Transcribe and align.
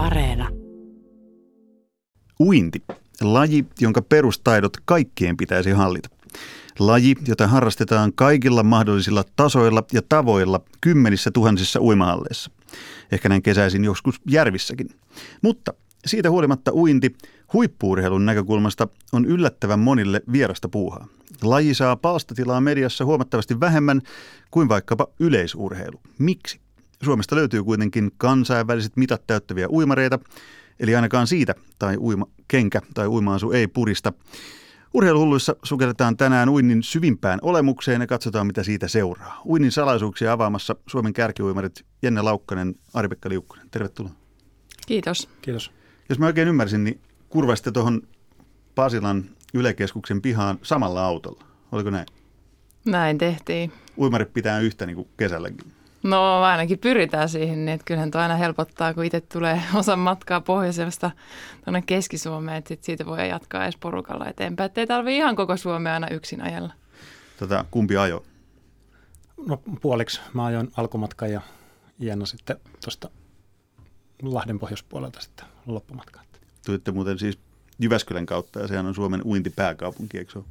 Areena. 0.00 0.48
Uinti. 2.40 2.82
Laji, 3.20 3.66
jonka 3.80 4.02
perustaidot 4.02 4.72
kaikkien 4.84 5.36
pitäisi 5.36 5.70
hallita. 5.70 6.08
Laji, 6.78 7.16
jota 7.28 7.46
harrastetaan 7.46 8.12
kaikilla 8.14 8.62
mahdollisilla 8.62 9.24
tasoilla 9.36 9.82
ja 9.92 10.02
tavoilla 10.08 10.60
kymmenissä 10.80 11.30
tuhansissa 11.30 11.80
uimahalleissa. 11.80 12.50
Ehkä 13.12 13.28
näin 13.28 13.42
kesäisin 13.42 13.84
joskus 13.84 14.20
järvissäkin. 14.30 14.88
Mutta 15.42 15.74
siitä 16.06 16.30
huolimatta 16.30 16.72
uinti 16.74 17.16
huippuurheilun 17.52 18.26
näkökulmasta 18.26 18.88
on 19.12 19.24
yllättävän 19.24 19.80
monille 19.80 20.22
vierasta 20.32 20.68
puuhaa. 20.68 21.06
Laji 21.42 21.74
saa 21.74 21.96
palstatilaa 21.96 22.60
mediassa 22.60 23.04
huomattavasti 23.04 23.60
vähemmän 23.60 24.00
kuin 24.50 24.68
vaikkapa 24.68 25.06
yleisurheilu. 25.18 26.00
Miksi? 26.18 26.60
Suomesta 27.04 27.36
löytyy 27.36 27.64
kuitenkin 27.64 28.10
kansainväliset 28.18 28.96
mitat 28.96 29.26
täyttäviä 29.26 29.68
uimareita, 29.68 30.18
eli 30.80 30.96
ainakaan 30.96 31.26
siitä 31.26 31.54
tai 31.78 31.96
uima 31.96 32.26
kenkä 32.48 32.82
tai 32.94 33.06
uimaasu 33.06 33.50
ei 33.50 33.66
purista. 33.66 34.12
Urheiluhulluissa 34.94 35.56
sukelletaan 35.62 36.16
tänään 36.16 36.48
uinnin 36.48 36.82
syvimpään 36.82 37.38
olemukseen 37.42 38.00
ja 38.00 38.06
katsotaan, 38.06 38.46
mitä 38.46 38.62
siitä 38.62 38.88
seuraa. 38.88 39.40
Uinnin 39.46 39.72
salaisuuksia 39.72 40.32
avaamassa 40.32 40.76
Suomen 40.86 41.12
kärkiuimarit 41.12 41.84
Jenne 42.02 42.22
Laukkanen, 42.22 42.74
Ari-Pekka 42.94 43.28
Liukkonen. 43.28 43.70
Tervetuloa. 43.70 44.12
Kiitos. 44.86 45.28
Kiitos. 45.42 45.72
Jos 46.08 46.18
mä 46.18 46.26
oikein 46.26 46.48
ymmärsin, 46.48 46.84
niin 46.84 47.00
kurvasitte 47.28 47.72
tuohon 47.72 48.02
Pasilan 48.74 49.24
Ylekeskuksen 49.54 50.22
pihaan 50.22 50.58
samalla 50.62 51.04
autolla. 51.04 51.44
Oliko 51.72 51.90
näin? 51.90 52.06
Näin 52.84 53.18
tehtiin. 53.18 53.72
Uimarit 53.98 54.32
pitää 54.32 54.60
yhtä 54.60 54.86
niin 54.86 54.96
kuin 54.96 55.08
kesälläkin. 55.16 55.72
No 56.02 56.42
ainakin 56.42 56.78
pyritään 56.78 57.28
siihen, 57.28 57.64
niin 57.64 57.74
että 57.74 57.84
kyllähän 57.84 58.10
tuo 58.10 58.20
aina 58.20 58.36
helpottaa, 58.36 58.94
kun 58.94 59.04
itse 59.04 59.20
tulee 59.20 59.62
osan 59.74 59.98
matkaa 59.98 60.40
pohjoisesta 60.40 61.10
tuonne 61.64 61.82
Keski-Suomeen, 61.82 62.56
että 62.56 62.68
sit 62.68 62.84
siitä 62.84 63.06
voi 63.06 63.28
jatkaa 63.28 63.64
edes 63.64 63.76
porukalla 63.76 64.28
eteenpäin, 64.28 64.66
ettei 64.66 64.86
tarvitse 64.86 65.16
ihan 65.16 65.36
koko 65.36 65.56
Suomea 65.56 65.94
aina 65.94 66.08
yksin 66.08 66.42
ajella. 66.42 66.72
Tota, 67.38 67.64
kumpi 67.70 67.96
ajo? 67.96 68.24
No 69.46 69.62
puoliksi 69.82 70.20
mä 70.34 70.44
ajoin 70.44 70.70
alkumatkan 70.76 71.32
ja 71.32 71.40
Jenna 71.98 72.26
sitten 72.26 72.56
tuosta 72.84 73.10
Lahden 74.22 74.58
pohjoispuolelta 74.58 75.20
sitten 75.20 75.46
loppumatkaan. 75.66 76.26
Tuitte 76.66 76.92
muuten 76.92 77.18
siis 77.18 77.38
Jyväskylän 77.78 78.26
kautta 78.26 78.60
ja 78.60 78.68
sehän 78.68 78.86
on 78.86 78.94
Suomen 78.94 79.22
uintipääkaupunki, 79.24 80.18
eikö 80.18 80.32
se 80.32 80.38
ole? 80.38 80.46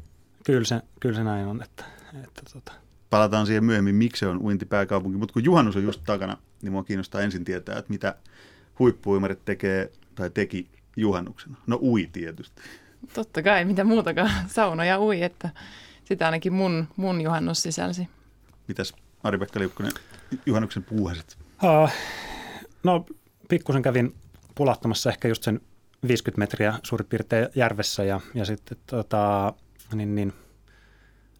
Kyllä 0.45 0.65
se, 0.65 0.81
kyllä 0.99 1.15
se 1.15 1.23
näin 1.23 1.47
on, 1.47 1.63
että, 1.63 1.85
että 2.23 2.41
tota. 2.53 2.71
Palataan 3.09 3.45
siihen 3.45 3.63
myöhemmin, 3.63 3.95
miksi 3.95 4.19
se 4.19 4.27
on 4.27 4.41
uintipääkaupunki, 4.41 5.17
mutta 5.17 5.33
kun 5.33 5.43
juhannus 5.43 5.75
on 5.75 5.83
just 5.83 6.01
takana, 6.05 6.37
niin 6.61 6.71
mua 6.71 6.83
kiinnostaa 6.83 7.21
ensin 7.21 7.45
tietää, 7.45 7.77
että 7.77 7.91
mitä 7.91 8.15
huippuuimarit 8.79 9.45
tekee 9.45 9.91
tai 10.15 10.29
teki 10.29 10.67
juhannuksena. 10.97 11.55
No 11.67 11.79
ui 11.81 12.09
tietysti. 12.11 12.61
Totta 13.13 13.43
kai, 13.43 13.65
mitä 13.65 13.83
muutakaan, 13.83 14.31
sauna 14.47 14.85
ja 14.85 14.99
ui, 14.99 15.23
että 15.23 15.49
sitä 16.05 16.25
ainakin 16.25 16.53
mun, 16.53 16.87
mun 16.95 17.21
juhannus 17.21 17.63
sisälsi. 17.63 18.07
Mitäs 18.67 18.93
Ari-Pekka 19.23 19.59
Liukkonen, 19.59 19.91
juhannuksen 20.45 20.83
puuhaset? 20.83 21.37
Uh, 21.63 21.89
no 22.83 23.05
pikkusen 23.49 23.81
kävin 23.81 24.15
pulahtamassa 24.55 25.09
ehkä 25.09 25.27
just 25.27 25.43
sen 25.43 25.61
50 26.07 26.39
metriä 26.39 26.79
suurin 26.83 27.07
piirtein 27.07 27.47
järvessä 27.55 28.03
ja, 28.03 28.19
ja 28.33 28.45
sitten 28.45 28.77
tota, 28.85 29.53
niin, 29.93 30.15
niin, 30.15 30.33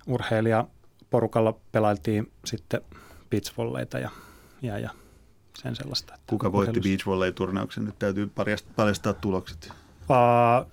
urheilija 0.07 0.67
porukalla 1.09 1.59
pelailtiin 1.71 2.31
sitten 2.45 2.81
beachvolleita 3.29 3.99
ja, 3.99 4.09
ja, 4.61 4.79
ja 4.79 4.89
sen 5.57 5.75
sellaista. 5.75 6.13
Että 6.13 6.25
Kuka 6.27 6.51
voitti 6.51 6.79
beach 6.79 7.05
volley-turnauksen? 7.05 7.85
Nyt 7.85 7.99
täytyy 7.99 8.31
paljastaa 8.75 9.13
tulokset. 9.13 9.71
Uh, 10.09 10.71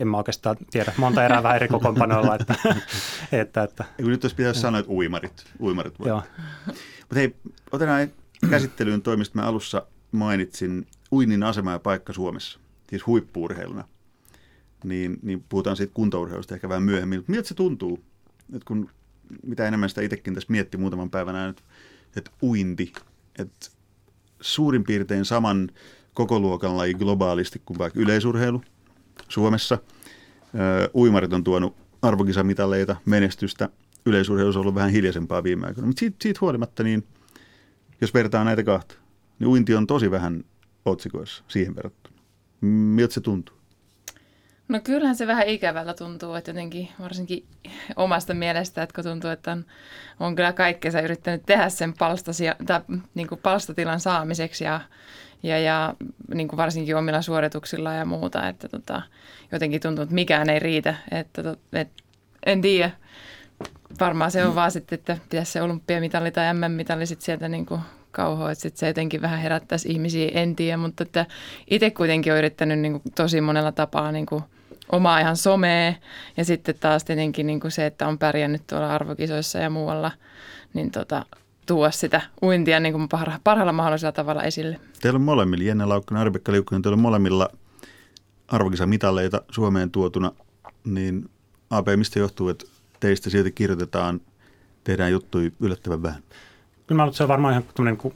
en 0.00 0.08
mä 0.08 0.16
oikeastaan 0.16 0.56
tiedä. 0.70 0.92
Monta 0.96 1.24
erää 1.24 1.42
vähän 1.42 1.56
eri 1.56 1.68
kokoonpanoilla. 1.68 2.34
että, 2.34 2.54
että, 3.42 3.62
että. 3.62 3.84
nyt 3.98 4.24
olisi 4.24 4.36
pitäisi 4.36 4.60
sanoa, 4.60 4.80
että 4.80 4.92
uimarit. 4.92 5.44
uimarit 5.60 5.98
Mutta 5.98 7.14
hei, 7.14 7.36
otetaan 7.72 8.08
käsittelyyn 8.50 9.02
toimista. 9.02 9.38
Mä 9.38 9.46
alussa 9.46 9.86
mainitsin 10.12 10.86
uinnin 11.12 11.42
asema 11.42 11.72
ja 11.72 11.78
paikka 11.78 12.12
Suomessa, 12.12 12.58
siis 12.88 13.06
huippuurheiluna. 13.06 13.84
Niin, 14.84 15.18
niin 15.22 15.44
puhutaan 15.48 15.76
siitä 15.76 15.94
kuntourheilusta 15.94 16.54
ehkä 16.54 16.68
vähän 16.68 16.82
myöhemmin. 16.82 17.24
Miltä 17.26 17.48
se 17.48 17.54
tuntuu, 17.54 18.00
että 18.52 18.66
kun 18.66 18.90
mitä 19.42 19.68
enemmän 19.68 19.88
sitä 19.88 20.00
itsekin 20.00 20.34
tässä 20.34 20.52
mietti 20.52 20.76
muutaman 20.76 21.10
päivän 21.10 21.48
että, 21.48 21.62
että 22.16 22.30
uinti, 22.42 22.92
että 23.38 23.68
suurin 24.40 24.84
piirtein 24.84 25.24
saman 25.24 25.70
koko 26.14 26.40
luokan 26.40 26.76
laji 26.76 26.94
globaalisti 26.94 27.62
kuin 27.64 27.78
vaikka 27.78 28.00
yleisurheilu 28.00 28.62
Suomessa. 29.28 29.78
Uimarit 30.94 31.32
on 31.32 31.44
tuonut 31.44 31.76
arvokisamitaleita, 32.02 32.96
menestystä. 33.04 33.68
Yleisurheilu 34.06 34.50
on 34.50 34.56
ollut 34.56 34.74
vähän 34.74 34.90
hiljaisempaa 34.90 35.42
viime 35.42 35.66
aikoina. 35.66 35.86
Mutta 35.86 36.00
siitä, 36.00 36.16
siitä 36.20 36.38
huolimatta, 36.40 36.82
niin 36.82 37.06
jos 38.00 38.14
vertaa 38.14 38.44
näitä 38.44 38.62
kahta, 38.62 38.94
niin 39.38 39.48
uinti 39.48 39.74
on 39.74 39.86
tosi 39.86 40.10
vähän 40.10 40.44
otsikoissa 40.84 41.44
siihen 41.48 41.76
verrattuna. 41.76 42.16
Miltä 42.60 43.14
se 43.14 43.20
tuntuu? 43.20 43.61
No 44.72 44.80
kyllähän 44.84 45.16
se 45.16 45.26
vähän 45.26 45.48
ikävällä 45.48 45.94
tuntuu, 45.94 46.34
että 46.34 46.50
jotenkin 46.50 46.88
varsinkin 47.00 47.44
omasta 47.96 48.34
mielestä, 48.34 48.82
että 48.82 48.94
kun 48.94 49.04
tuntuu, 49.04 49.30
että 49.30 49.52
on, 49.52 49.64
on 50.20 50.36
kyllä 50.36 50.52
kaikkea 50.52 51.00
yrittänyt 51.04 51.42
tehdä 51.46 51.68
sen 51.68 51.94
palstasia, 51.98 52.56
tai, 52.66 52.80
niin 53.14 53.28
kuin 53.28 53.40
palstatilan 53.40 54.00
saamiseksi 54.00 54.64
ja, 54.64 54.80
ja, 55.42 55.58
ja 55.58 55.94
niin 56.34 56.48
kuin 56.48 56.56
varsinkin 56.56 56.96
omilla 56.96 57.22
suorituksilla 57.22 57.92
ja 57.92 58.04
muuta, 58.04 58.48
että 58.48 58.68
tota, 58.68 59.02
jotenkin 59.52 59.80
tuntuu, 59.80 60.02
että 60.02 60.14
mikään 60.14 60.50
ei 60.50 60.58
riitä, 60.58 60.94
että, 61.10 61.42
että 61.72 62.02
en 62.46 62.60
tiedä. 62.60 62.90
Varmaan 64.00 64.30
se 64.30 64.46
on 64.46 64.54
vaan 64.54 64.70
sitten, 64.70 64.98
että 64.98 65.18
pitäisi 65.30 65.52
se 65.52 65.62
olympiamitalli 65.62 66.30
tai 66.30 66.54
MM-mitalli 66.54 67.06
sitten 67.06 67.24
sieltä 67.24 67.48
niin 67.48 67.66
kuin 67.66 67.80
kauhoa, 68.10 68.50
että 68.50 68.62
sit 68.62 68.76
se 68.76 68.86
jotenkin 68.86 69.22
vähän 69.22 69.38
herättäisi 69.38 69.88
ihmisiä, 69.88 70.30
en 70.34 70.56
tiedä, 70.56 70.76
mutta 70.76 71.02
että 71.02 71.26
itse 71.70 71.90
kuitenkin 71.90 72.32
olen 72.32 72.38
yrittänyt 72.38 72.78
niin 72.78 72.92
kuin 72.92 73.02
tosi 73.14 73.40
monella 73.40 73.72
tapaa 73.72 74.12
niin 74.12 74.26
kuin 74.26 74.44
omaa 74.88 75.20
ihan 75.20 75.36
somea 75.36 75.94
ja 76.36 76.44
sitten 76.44 76.74
taas 76.80 77.04
tietenkin 77.04 77.46
niin 77.46 77.60
kuin 77.60 77.70
se, 77.70 77.86
että 77.86 78.08
on 78.08 78.18
pärjännyt 78.18 78.66
tuolla 78.66 78.94
arvokisoissa 78.94 79.58
ja 79.58 79.70
muualla, 79.70 80.10
niin 80.74 80.90
tota, 80.90 81.26
tuoda 81.66 81.90
sitä 81.90 82.20
uintia 82.42 82.80
niin 82.80 82.92
kuin 82.92 83.08
parha, 83.08 83.40
parhaalla 83.44 83.72
mahdollisella 83.72 84.12
tavalla 84.12 84.42
esille. 84.42 84.80
Teillä 85.00 85.16
on 85.16 85.22
molemmilla, 85.22 85.64
Jenne 85.64 85.86
Laukkonen 85.86 86.18
ja 86.18 86.22
Arbekka 86.22 86.52
Liukkonen, 86.52 86.82
teillä 86.82 86.94
on 86.94 87.00
molemmilla 87.00 87.48
arvokisamitaleita 88.48 89.42
Suomeen 89.50 89.90
tuotuna, 89.90 90.32
niin 90.84 91.30
AP, 91.70 91.86
mistä 91.96 92.18
johtuu, 92.18 92.48
että 92.48 92.64
teistä 93.00 93.30
silti 93.30 93.52
kirjoitetaan, 93.52 94.20
tehdään 94.84 95.12
juttuja 95.12 95.50
yllättävän 95.60 96.02
vähän? 96.02 96.22
Kyllä 96.86 97.02
mä 97.02 97.06
että 97.06 97.16
se 97.16 97.22
on 97.22 97.28
varmaan 97.28 97.52
ihan 97.52 97.64
tämmöinen 97.74 98.12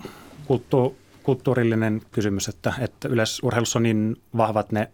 kulttu, 0.47 0.97
kulttuurillinen 1.22 2.03
kysymys, 2.12 2.48
että, 2.48 2.72
että 2.81 3.09
yleisurheilussa 3.09 3.78
on 3.78 3.83
niin 3.83 4.16
vahvat 4.37 4.72
ne, 4.72 4.91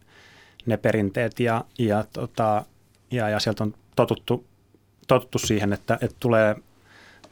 ne 0.67 0.77
perinteet 0.77 1.41
ja, 1.41 1.65
ja, 1.79 2.05
tota, 2.13 2.65
ja, 3.11 3.29
ja 3.29 3.41
sieltä 3.41 3.65
on 3.65 3.75
totuttu, 3.97 4.45
totuttu 5.09 5.39
siihen, 5.39 5.73
että, 5.73 5.99
että 6.01 6.17
tulee, 6.21 6.57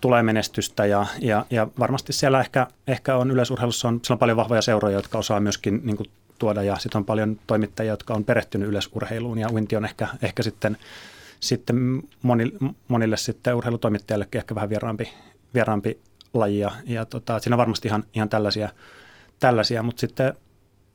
tulee 0.01 0.23
menestystä 0.23 0.87
ja, 0.87 1.07
ja, 1.19 1.47
ja 1.51 1.69
varmasti 1.79 2.13
siellä 2.13 2.41
ehkä, 2.41 2.67
ehkä 2.87 3.17
on 3.17 3.31
yleisurheilussa 3.31 3.89
on, 3.89 4.01
siellä 4.03 4.15
on 4.15 4.19
paljon 4.19 4.37
vahvoja 4.37 4.63
seuroja, 4.63 4.97
jotka 4.97 5.19
osaa 5.19 5.41
myöskin 5.41 5.81
niin 5.85 5.97
kuin, 5.97 6.11
tuoda 6.41 6.63
ja 6.63 6.77
sitten 6.79 6.99
on 6.99 7.05
paljon 7.05 7.41
toimittajia, 7.47 7.93
jotka 7.93 8.15
on 8.15 8.25
perehtynyt 8.25 8.69
yleisurheiluun 8.69 9.39
ja 9.39 9.49
uinti 9.53 9.77
on 9.77 9.85
ehkä, 9.85 10.09
ehkä 10.23 10.43
sitten, 10.43 10.77
sitten 11.41 12.03
monille, 12.23 12.59
monille 12.89 13.17
sitten 13.17 13.55
urheilutoimittajallekin 13.55 14.39
ehkä 14.39 14.55
vähän 14.55 14.71
vieraampi, 14.71 15.13
vieraampi 15.55 15.99
lajia 16.35 16.71
ja 16.85 17.05
tota, 17.05 17.39
siinä 17.39 17.55
on 17.55 17.59
varmasti 17.59 17.89
ihan, 17.89 18.05
ihan 18.15 18.29
tällaisia, 18.29 18.69
tällaisia, 19.39 19.83
mutta 19.83 20.01
sitten 20.01 20.35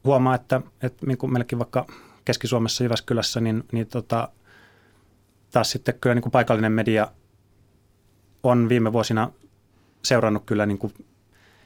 huomaa, 0.04 0.36
että, 0.36 0.62
että 0.82 1.06
niin 1.06 1.18
kuin 1.18 1.34
meilläkin 1.34 1.60
vaikka 1.60 1.86
Keski-Suomessa 2.26 2.84
Jyväskylässä, 2.84 3.42
niin, 3.42 3.64
niin 3.72 3.88
tota, 3.88 4.30
taas 5.52 5.72
sitten 5.72 5.96
kyllä 6.02 6.16
niin 6.16 6.22
kuin 6.24 6.32
paikallinen 6.32 6.72
media 6.72 7.08
on 8.44 8.70
viime 8.70 8.94
vuosina 8.94 9.32
seurannut 10.04 10.44
kyllä 10.46 10.66
niin 10.66 10.78
kuin 10.78 10.94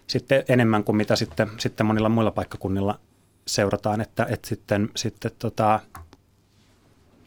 sitten 0.08 0.44
enemmän 0.48 0.84
kuin 0.84 0.96
mitä 0.96 1.16
sitten, 1.16 1.50
sitten 1.58 1.86
monilla 1.86 2.10
muilla 2.10 2.32
paikkakunnilla 2.32 3.00
seurataan, 3.48 4.02
että, 4.02 4.28
että 4.30 4.48
sitten, 4.48 4.90
sitten 4.96 5.32
tota, 5.40 5.80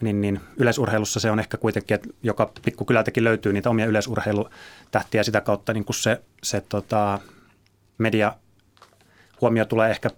niin, 0.00 0.20
niin 0.20 0.40
yleisurheilussa 0.56 1.20
se 1.20 1.30
on 1.30 1.40
ehkä 1.40 1.56
kuitenkin, 1.56 1.94
että 1.94 2.08
joka 2.22 2.52
pikkukylältäkin 2.64 3.24
löytyy 3.24 3.52
niitä 3.52 3.70
omia 3.70 3.86
yleisurheilutähtiä 3.86 5.22
sitä 5.22 5.40
kautta 5.40 5.72
niin 5.72 5.84
kuin 5.84 5.96
se, 5.96 6.22
se 6.42 6.60
tota, 6.60 7.20
media 7.98 8.32
huomio 9.40 9.64
tulee 9.64 9.90
ehkä 9.90 10.10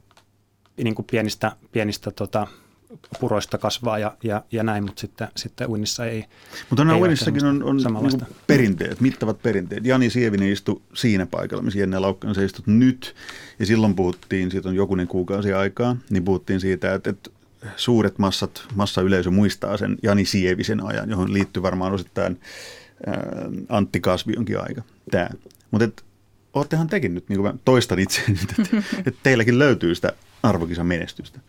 niin 0.77 0.95
kuin 0.95 1.07
pienistä, 1.11 1.53
pienistä 1.73 2.11
tota, 2.11 2.47
puroista 3.21 3.59
kasvaa 3.59 3.99
ja, 3.99 4.17
ja, 4.23 4.43
ja 4.53 4.63
näin, 4.63 4.85
mutta 4.85 5.01
sitten, 5.01 5.29
sitten 5.37 5.71
uinnissa 5.71 6.07
ei. 6.07 6.25
Mutta 6.71 6.83
on 6.83 6.91
uinnissakin 6.91 7.45
on, 7.45 7.63
on 7.63 7.77
niin 7.77 8.23
perinteet, 8.47 9.01
mittavat 9.01 9.43
perinteet. 9.43 9.87
Jani 9.87 10.11
Sievinen 10.11 10.53
istui 10.53 10.83
siinä 10.95 11.27
paikalla, 11.27 11.63
missä 11.63 11.81
Jenne 11.81 11.99
Laukkanen 11.99 12.35
se 12.35 12.45
istut 12.45 12.67
nyt. 12.67 13.15
Ja 13.59 13.67
silloin 13.67 13.95
puhuttiin, 13.95 14.51
siitä 14.51 14.69
on 14.69 14.75
jokunen 14.75 15.09
kuukausi 15.09 15.53
aikaa, 15.53 15.97
niin 16.11 16.25
puhuttiin 16.25 16.61
siitä, 16.61 16.95
että, 16.95 17.11
että 17.11 17.31
suuret 17.77 18.19
massat, 18.19 18.67
massayleisö 18.75 19.31
muistaa 19.31 19.77
sen 19.77 19.97
Jani 20.03 20.25
Sievisen 20.25 20.87
ajan, 20.87 21.11
johon 21.11 21.33
liittyy 21.33 21.63
varmaan 21.63 21.93
osittain 21.93 22.41
ää, 23.07 23.23
Antti 23.69 24.01
Kasvionkin 24.01 24.61
aika. 24.61 24.83
Tämä. 25.11 25.29
Mutta 25.71 26.03
oottehan 26.55 26.87
tekin 26.87 27.15
nyt, 27.15 27.29
niin 27.29 27.41
kuin 27.41 27.53
mä 27.53 27.59
toistan 27.65 27.99
itseäni, 27.99 28.39
että, 28.51 28.77
että 29.07 29.21
teilläkin 29.23 29.59
löytyy 29.59 29.95
sitä 29.95 30.13
arvokisan 30.43 30.87
menestystä. 30.87 31.41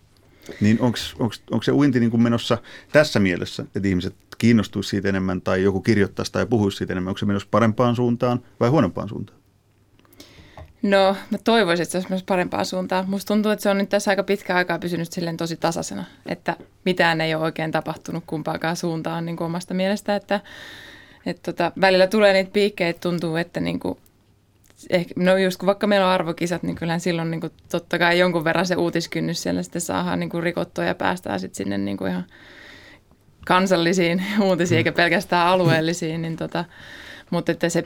Niin 0.61 0.81
onko 0.81 1.63
se 1.63 1.71
uinti 1.71 1.99
niin 1.99 2.11
kuin 2.11 2.23
menossa 2.23 2.57
tässä 2.91 3.19
mielessä, 3.19 3.65
että 3.75 3.89
ihmiset 3.89 4.15
kiinnostuisi 4.37 4.89
siitä 4.89 5.09
enemmän 5.09 5.41
tai 5.41 5.63
joku 5.63 5.81
kirjoittaisi 5.81 6.31
tai 6.31 6.45
puhuisi 6.45 6.77
siitä 6.77 6.93
enemmän? 6.93 7.09
Onko 7.09 7.17
se 7.17 7.25
menossa 7.25 7.47
parempaan 7.51 7.95
suuntaan 7.95 8.39
vai 8.59 8.69
huonompaan 8.69 9.09
suuntaan? 9.09 9.39
No, 10.81 11.15
mä 11.31 11.37
toivoisin, 11.43 11.83
että 11.83 11.91
se 11.91 11.97
olisi 11.97 12.09
myös 12.09 12.23
parempaan 12.23 12.65
suuntaan. 12.65 13.09
Musta 13.09 13.33
tuntuu, 13.33 13.51
että 13.51 13.63
se 13.63 13.69
on 13.69 13.77
nyt 13.77 13.89
tässä 13.89 14.11
aika 14.11 14.23
pitkä 14.23 14.55
aikaa 14.55 14.79
pysynyt 14.79 15.11
silleen 15.11 15.37
tosi 15.37 15.57
tasaisena, 15.57 16.05
että 16.25 16.55
mitään 16.85 17.21
ei 17.21 17.35
ole 17.35 17.43
oikein 17.43 17.71
tapahtunut 17.71 18.23
kumpaakaan 18.27 18.75
suuntaan 18.75 19.25
niin 19.25 19.37
kuin 19.37 19.45
omasta 19.45 19.73
mielestä, 19.73 20.15
että, 20.15 20.39
että 21.25 21.51
tota, 21.51 21.71
välillä 21.81 22.07
tulee 22.07 22.33
niitä 22.33 22.51
piikkeitä, 22.51 22.99
tuntuu, 22.99 23.35
että 23.35 23.59
niin 23.59 23.79
kuin 23.79 23.97
ehkä, 24.89 25.13
no 25.17 25.37
just 25.37 25.59
kun 25.59 25.67
vaikka 25.67 25.87
meillä 25.87 26.05
on 26.05 26.13
arvokisat, 26.13 26.63
niin 26.63 26.75
kyllähän 26.75 26.99
silloin 26.99 27.31
niin 27.31 27.41
kuin, 27.41 27.53
totta 27.71 27.99
kai 27.99 28.19
jonkun 28.19 28.43
verran 28.43 28.65
se 28.65 28.75
uutiskynnys 28.75 29.43
siellä 29.43 29.63
sitten 29.63 29.81
saadaan 29.81 30.19
niin 30.19 30.29
kuin 30.29 30.43
rikottua 30.43 30.83
ja 30.83 30.95
päästään 30.95 31.39
sitten 31.39 31.57
sinne 31.57 31.77
niin 31.77 31.97
kuin 31.97 32.11
ihan 32.11 32.25
kansallisiin 33.45 34.23
uutisiin 34.47 34.77
eikä 34.77 34.91
pelkästään 34.91 35.47
alueellisiin, 35.47 36.21
niin 36.21 36.35
tota, 36.35 36.65
mutta 37.29 37.51
että 37.51 37.69
se 37.69 37.83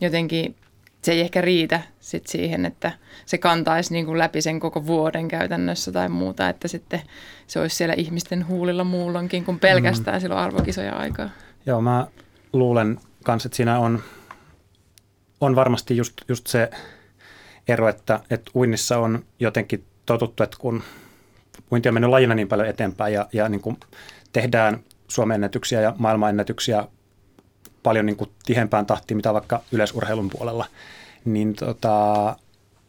jotenkin, 0.00 0.56
se 1.02 1.12
ei 1.12 1.20
ehkä 1.20 1.40
riitä 1.40 1.80
sit 2.00 2.26
siihen, 2.26 2.66
että 2.66 2.92
se 3.26 3.38
kantaisi 3.38 3.92
niin 3.92 4.06
kuin 4.06 4.18
läpi 4.18 4.42
sen 4.42 4.60
koko 4.60 4.86
vuoden 4.86 5.28
käytännössä 5.28 5.92
tai 5.92 6.08
muuta, 6.08 6.48
että 6.48 6.68
sitten 6.68 7.00
se 7.46 7.60
olisi 7.60 7.76
siellä 7.76 7.94
ihmisten 7.94 8.48
huulilla 8.48 8.84
muulloinkin 8.84 9.44
kuin 9.44 9.60
pelkästään 9.60 10.16
mm. 10.16 10.20
silloin 10.20 10.40
arvokisoja 10.40 10.96
aikaa. 10.96 11.30
Joo, 11.66 11.80
mä 11.80 12.06
luulen 12.52 13.00
kanssa, 13.24 13.46
että 13.46 13.56
siinä 13.56 13.78
on 13.78 14.02
on 15.40 15.56
varmasti 15.56 15.96
just, 15.96 16.14
just 16.28 16.46
se 16.46 16.70
ero, 17.68 17.88
että, 17.88 18.20
että 18.30 18.50
uinnissa 18.54 18.98
on 18.98 19.24
jotenkin 19.40 19.84
totuttu, 20.06 20.42
että 20.42 20.56
kun 20.60 20.82
uinti 21.72 21.88
on 21.88 21.94
mennyt 21.94 22.10
lajina 22.10 22.34
niin 22.34 22.48
paljon 22.48 22.68
eteenpäin 22.68 23.14
ja, 23.14 23.28
ja 23.32 23.48
niin 23.48 23.60
kuin 23.60 23.76
tehdään 24.32 24.80
Suomen 25.08 25.34
ennätyksiä 25.34 25.80
ja 25.80 25.94
maailmanennätyksiä 25.98 26.84
paljon 27.82 28.06
niin 28.06 28.16
kuin 28.16 28.30
tihempään 28.46 28.86
tahtiin, 28.86 29.16
mitä 29.16 29.32
vaikka 29.32 29.62
yleisurheilun 29.72 30.30
puolella, 30.30 30.66
niin 31.24 31.54
tota, 31.54 32.26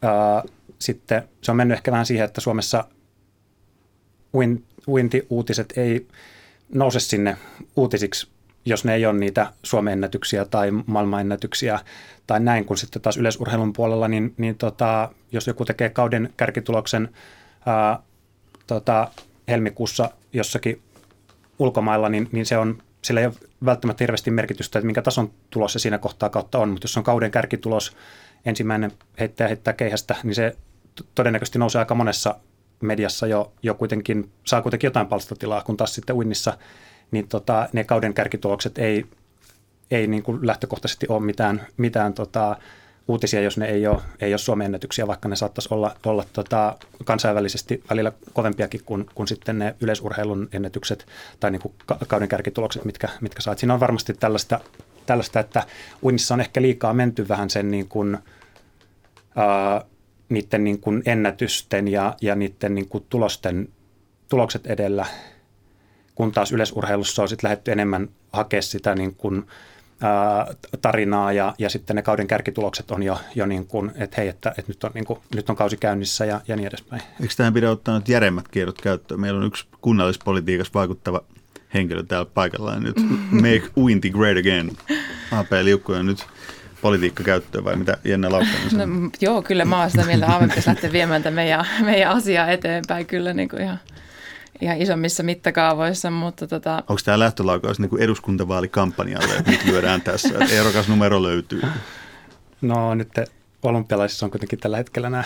ää, 0.01 0.43
sitten 0.79 1.29
se 1.41 1.51
on 1.51 1.57
mennyt 1.57 1.77
ehkä 1.77 1.91
vähän 1.91 2.05
siihen, 2.05 2.25
että 2.25 2.41
Suomessa 2.41 2.85
uin, 4.33 4.65
uinti-uutiset 4.87 5.73
ei 5.77 6.07
nouse 6.73 6.99
sinne 6.99 7.37
uutisiksi 7.75 8.27
jos 8.65 8.85
ne 8.85 8.95
ei 8.95 9.05
ole 9.05 9.19
niitä 9.19 9.53
Suomen 9.63 9.93
ennätyksiä 9.93 10.45
tai 10.45 10.71
maailmanennätyksiä 10.71 11.79
tai 12.27 12.39
näin, 12.39 12.65
kun 12.65 12.77
sitten 12.77 13.01
taas 13.01 13.17
yleisurheilun 13.17 13.73
puolella, 13.73 14.07
niin, 14.07 14.33
niin 14.37 14.55
tota, 14.57 15.09
jos 15.31 15.47
joku 15.47 15.65
tekee 15.65 15.89
kauden 15.89 16.33
kärkituloksen 16.37 17.09
ää, 17.65 17.99
tota, 18.67 19.07
helmikuussa 19.47 20.11
jossakin 20.33 20.81
ulkomailla, 21.59 22.09
niin, 22.09 22.29
niin 22.31 22.45
se 22.45 22.57
on, 22.57 22.81
sillä 23.01 23.19
ei 23.19 23.25
ole 23.25 23.35
välttämättä 23.65 24.03
hirveästi 24.03 24.31
merkitystä, 24.31 24.79
että 24.79 24.85
minkä 24.85 25.01
tason 25.01 25.31
tulos 25.49 25.73
se 25.73 25.79
siinä 25.79 25.97
kohtaa 25.97 26.29
kautta 26.29 26.59
on, 26.59 26.69
mutta 26.69 26.85
jos 26.85 26.97
on 26.97 27.03
kauden 27.03 27.31
kärkitulos, 27.31 27.97
ensimmäinen 28.45 28.91
heittää 29.19 29.47
heittää 29.47 29.73
keihästä, 29.73 30.15
niin 30.23 30.35
se 30.35 30.55
todennäköisesti 31.15 31.59
nousee 31.59 31.79
aika 31.79 31.95
monessa 31.95 32.35
mediassa 32.81 33.27
jo, 33.27 33.53
jo 33.63 33.73
kuitenkin, 33.73 34.31
saa 34.45 34.61
kuitenkin 34.61 34.87
jotain 34.87 35.07
palstatilaa, 35.07 35.61
kun 35.61 35.77
taas 35.77 35.95
sitten 35.95 36.15
uinnissa– 36.15 36.57
niin 37.11 37.27
tota, 37.27 37.69
ne 37.73 37.83
kauden 37.83 38.13
kärkitulokset 38.13 38.77
ei, 38.77 39.05
ei 39.91 40.07
niin 40.07 40.23
kuin 40.23 40.47
lähtökohtaisesti 40.47 41.05
ole 41.09 41.19
mitään, 41.19 41.67
mitään 41.77 42.13
tota, 42.13 42.57
uutisia, 43.07 43.41
jos 43.41 43.57
ne 43.57 43.65
ei 43.65 43.87
ole, 43.87 44.01
ei 44.21 44.33
ole 44.33 44.37
Suomen 44.37 44.65
ennätyksiä, 44.65 45.07
vaikka 45.07 45.29
ne 45.29 45.35
saattaisi 45.35 45.73
olla, 45.73 45.95
olla 46.05 46.25
tota, 46.33 46.77
kansainvälisesti 47.05 47.83
välillä 47.89 48.11
kovempiakin 48.33 48.81
kuin, 48.85 49.05
kuin 49.15 49.27
sitten 49.27 49.59
ne 49.59 49.75
yleisurheilun 49.81 50.49
ennätykset 50.53 51.05
tai 51.39 51.51
niin 51.51 51.61
kuin 51.61 51.73
kauden 52.07 52.29
kärkitulokset, 52.29 52.85
mitkä, 52.85 53.09
mitkä 53.21 53.41
saat. 53.41 53.59
Siinä 53.59 53.73
on 53.73 53.79
varmasti 53.79 54.13
tällaista, 54.13 54.59
tällaista, 55.05 55.39
että 55.39 55.63
uinnissa 56.03 56.33
on 56.33 56.41
ehkä 56.41 56.61
liikaa 56.61 56.93
menty 56.93 57.27
vähän 57.27 57.49
sen 57.49 57.71
niin 57.71 57.87
kuin, 57.87 58.17
ää, 59.35 59.85
niiden 60.29 60.63
niin 60.63 60.79
kuin 60.81 61.03
ennätysten 61.05 61.87
ja, 61.87 62.15
ja 62.21 62.35
niiden 62.35 62.75
niin 62.75 62.89
kuin 62.89 63.05
tulosten, 63.09 63.69
tulokset 64.29 64.67
edellä– 64.67 65.05
kun 66.19 66.31
taas 66.31 66.51
yleisurheilussa 66.51 67.21
on 67.21 67.29
sitten 67.29 67.47
lähdetty 67.47 67.71
enemmän 67.71 68.09
hakea 68.33 68.61
sitä 68.61 68.95
niin 68.95 69.15
kuin, 69.15 69.47
ää, 70.01 70.53
tarinaa 70.81 71.33
ja, 71.33 71.53
ja 71.57 71.69
sitten 71.69 71.95
ne 71.95 72.01
kauden 72.01 72.27
kärkitulokset 72.27 72.91
on 72.91 73.03
jo, 73.03 73.19
jo 73.35 73.45
niin 73.45 73.67
kuin, 73.67 73.91
että 73.95 74.15
hei, 74.17 74.27
että, 74.27 74.49
että 74.49 74.71
nyt, 74.71 74.83
on, 74.83 74.91
niin 74.93 75.05
kuin, 75.05 75.19
nyt 75.35 75.49
on 75.49 75.55
kausi 75.55 75.77
käynnissä 75.77 76.25
ja, 76.25 76.41
ja 76.47 76.55
niin 76.55 76.67
edespäin. 76.67 77.01
Eikö 77.21 77.33
tähän 77.37 77.53
pidä 77.53 77.71
ottaa 77.71 77.99
nyt 77.99 78.09
järemmät 78.09 78.47
kiedot 78.47 78.81
käyttöön? 78.81 79.19
Meillä 79.19 79.37
on 79.37 79.45
yksi 79.45 79.67
kunnallispolitiikassa 79.81 80.73
vaikuttava 80.73 81.21
henkilö 81.73 82.03
täällä 82.03 82.31
paikalla 82.33 82.79
nyt. 82.79 82.95
Make 83.31 83.63
uinti 83.77 84.09
great 84.09 84.37
again. 84.37 84.77
AP 85.31 85.51
Liukkoja 85.63 86.03
nyt 86.03 86.25
politiikka 86.81 87.23
käyttöön 87.23 87.63
vai 87.63 87.75
mitä 87.75 87.97
Jenna 88.03 88.31
Laukkanen 88.31 89.01
no, 89.01 89.09
Joo, 89.21 89.41
kyllä 89.41 89.65
mä 89.65 89.79
oon 89.79 89.91
sitä 89.91 90.05
mieltä, 90.05 90.39
että 90.41 90.61
lähteä 90.65 90.91
viemään 90.91 91.23
meidän, 91.31 91.65
meidän 91.81 92.11
asiaa 92.11 92.47
eteenpäin 92.47 93.05
kyllä 93.05 93.33
niin 93.33 93.49
kuin 93.49 93.61
ihan– 93.61 93.79
ihan 94.61 94.81
isommissa 94.81 95.23
mittakaavoissa, 95.23 96.11
mutta 96.11 96.47
tota... 96.47 96.75
Onko 96.75 97.01
tämä 97.05 97.19
lähtölaukaus 97.19 97.79
niin 97.79 97.89
kuin 97.89 98.01
eduskuntavaalikampanjalle, 98.01 99.35
että 99.37 99.51
nyt 99.51 99.65
lyödään 99.65 100.01
tässä, 100.01 100.29
että 100.41 100.55
ehdokas 100.55 100.87
numero 100.87 101.23
löytyy? 101.23 101.61
No 102.61 102.95
nyt 102.95 103.09
olympialaisissa 103.63 104.25
on 104.25 104.31
kuitenkin 104.31 104.59
tällä 104.59 104.77
hetkellä 104.77 105.09
nämä, 105.09 105.23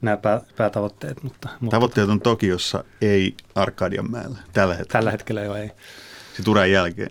nämä 0.00 0.16
pää, 0.16 0.40
päätavoitteet. 0.56 1.22
Mutta, 1.22 1.48
mutta 1.60 1.76
Tavoitteet 1.76 2.08
on 2.08 2.20
Tokiossa, 2.20 2.84
ei 3.02 3.34
Arkadianmäellä, 3.54 4.38
tällä 4.52 4.74
hetkellä. 4.74 4.92
Tällä 4.92 5.10
hetkellä 5.10 5.40
jo 5.40 5.54
ei. 5.54 5.70
Se 6.36 6.42
tulee 6.42 6.68
jälkeen. 6.68 7.10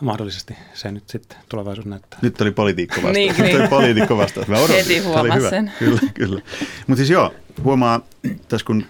Mahdollisesti 0.00 0.56
se 0.74 0.92
nyt 0.92 1.08
sitten 1.08 1.38
tulevaisuus 1.48 1.86
näyttää. 1.86 2.18
Nyt 2.22 2.40
oli 2.40 2.50
politiikko 2.50 2.94
vastaus. 2.94 3.14
niin, 3.14 3.34
niin. 3.38 3.60
oli 3.60 3.68
poliitikko 3.68 4.16
vastaus. 4.16 4.46
Mä 4.46 4.58
odotin. 4.58 4.76
Heti 4.76 4.98
huomasin 4.98 5.50
sen. 5.50 5.72
Kyllä, 5.78 6.00
kyllä. 6.14 6.40
Mutta 6.86 6.96
siis 6.96 7.10
joo, 7.10 7.34
huomaa 7.64 8.00
tässä 8.48 8.66
kun 8.66 8.86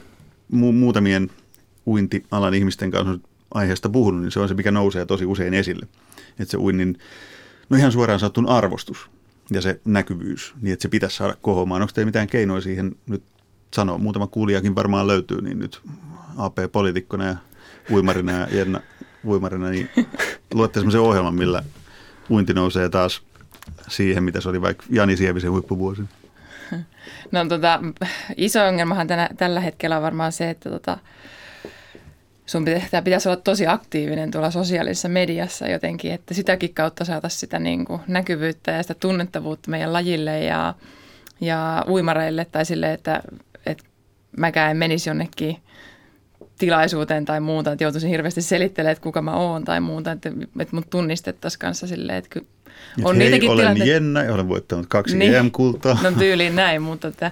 mu- 0.52 0.72
muutamien 0.72 1.30
uintialan 1.86 2.54
ihmisten 2.54 2.90
kanssa 2.90 3.28
aiheesta 3.54 3.88
puhunut, 3.88 4.20
niin 4.20 4.30
se 4.30 4.40
on 4.40 4.48
se, 4.48 4.54
mikä 4.54 4.70
nousee 4.70 5.06
tosi 5.06 5.26
usein 5.26 5.54
esille. 5.54 5.86
Että 6.38 6.50
se 6.50 6.56
uinnin, 6.56 6.98
no 7.70 7.76
ihan 7.76 7.92
suoraan 7.92 8.20
sanottun 8.20 8.48
arvostus 8.48 9.10
ja 9.50 9.60
se 9.60 9.80
näkyvyys, 9.84 10.54
niin 10.60 10.72
että 10.72 10.82
se 10.82 10.88
pitäisi 10.88 11.16
saada 11.16 11.36
kohomaan. 11.42 11.82
Onko 11.82 11.92
teillä 11.94 12.08
mitään 12.08 12.28
keinoja 12.28 12.60
siihen 12.60 12.96
nyt 13.06 13.22
sanoa? 13.74 13.98
Muutama 13.98 14.26
kuulijakin 14.26 14.74
varmaan 14.74 15.06
löytyy, 15.06 15.42
niin 15.42 15.58
nyt 15.58 15.80
AP-poliitikkona 16.36 17.24
ja 17.24 17.36
uimarina 17.90 18.32
ja 18.32 18.46
Jenna 18.52 18.80
uimarina, 19.24 19.70
niin 19.70 19.90
luette 20.54 20.80
semmoisen 20.80 21.00
ohjelman, 21.00 21.34
millä 21.34 21.62
uinti 22.30 22.54
nousee 22.54 22.88
taas 22.88 23.22
siihen, 23.88 24.24
mitä 24.24 24.40
se 24.40 24.48
oli 24.48 24.62
vaikka 24.62 24.84
Jani 24.90 25.16
Sievisen 25.16 25.50
huippuvuosi. 25.50 26.02
No 27.32 27.44
tota, 27.48 27.80
iso 28.36 28.64
ongelmahan 28.64 29.06
tänä, 29.06 29.28
tällä 29.36 29.60
hetkellä 29.60 29.96
on 29.96 30.02
varmaan 30.02 30.32
se, 30.32 30.50
että 30.50 30.70
tota, 30.70 30.98
sun 32.46 32.64
pitää, 32.64 33.02
pitäisi 33.02 33.28
olla 33.28 33.40
tosi 33.40 33.66
aktiivinen 33.66 34.30
tuolla 34.30 34.50
sosiaalisessa 34.50 35.08
mediassa 35.08 35.68
jotenkin, 35.68 36.12
että 36.12 36.34
sitäkin 36.34 36.74
kautta 36.74 37.04
saataisiin 37.04 37.40
sitä 37.40 37.58
niin 37.58 37.84
kuin 37.84 38.00
näkyvyyttä 38.06 38.70
ja 38.70 38.82
sitä 38.82 38.94
tunnettavuutta 38.94 39.70
meidän 39.70 39.92
lajille 39.92 40.44
ja, 40.44 40.74
ja 41.40 41.84
uimareille 41.88 42.44
tai 42.44 42.64
sille, 42.64 42.92
että, 42.92 43.22
että 43.66 43.84
mäkään 44.36 44.70
en 44.70 44.76
menisi 44.76 45.10
jonnekin 45.10 45.56
tilaisuuteen 46.58 47.24
tai 47.24 47.40
muuta, 47.40 47.72
että 47.72 47.84
joutuisin 47.84 48.10
hirveästi 48.10 48.42
selittelemään, 48.42 48.92
että 48.92 49.02
kuka 49.02 49.22
mä 49.22 49.36
oon 49.36 49.64
tai 49.64 49.80
muuta, 49.80 50.12
että, 50.12 50.32
että 50.60 50.76
mut 50.76 50.90
tunnistettaisiin 50.90 51.58
kanssa 51.58 51.86
silleen, 51.86 52.18
että 52.18 52.40
kyllä 52.94 53.08
on 53.08 53.16
hei, 53.16 53.24
niitäkin 53.24 53.50
olen 53.50 53.58
tilanteita. 53.62 53.92
Jenna 53.92 54.22
ja 54.22 54.34
olen 54.34 54.48
voittanut 54.48 54.86
kaksi 54.86 55.16
niin. 55.16 55.34
EM-kultaa. 55.34 55.98
No 56.02 56.12
tyyliin 56.12 56.56
näin, 56.56 56.82
mutta 56.82 57.08
että, 57.08 57.30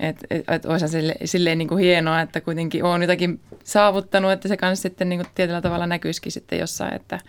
et, 0.00 0.16
et, 0.30 0.44
et 0.48 0.64
olisi 0.64 0.88
sille, 0.88 1.14
silleen 1.24 1.58
niin 1.58 1.68
kuin 1.68 1.84
hienoa, 1.84 2.20
että 2.20 2.40
kuitenkin 2.40 2.84
olen 2.84 3.02
jotakin 3.02 3.40
saavuttanut, 3.64 4.32
että 4.32 4.48
se 4.48 4.56
kanssa 4.56 4.82
sitten 4.82 5.08
niin 5.08 5.18
kuin 5.18 5.30
tietyllä 5.34 5.60
tavalla 5.60 5.86
näkyisikin 5.86 6.32
sitten 6.32 6.58
jossain, 6.58 6.94
että, 6.94 7.20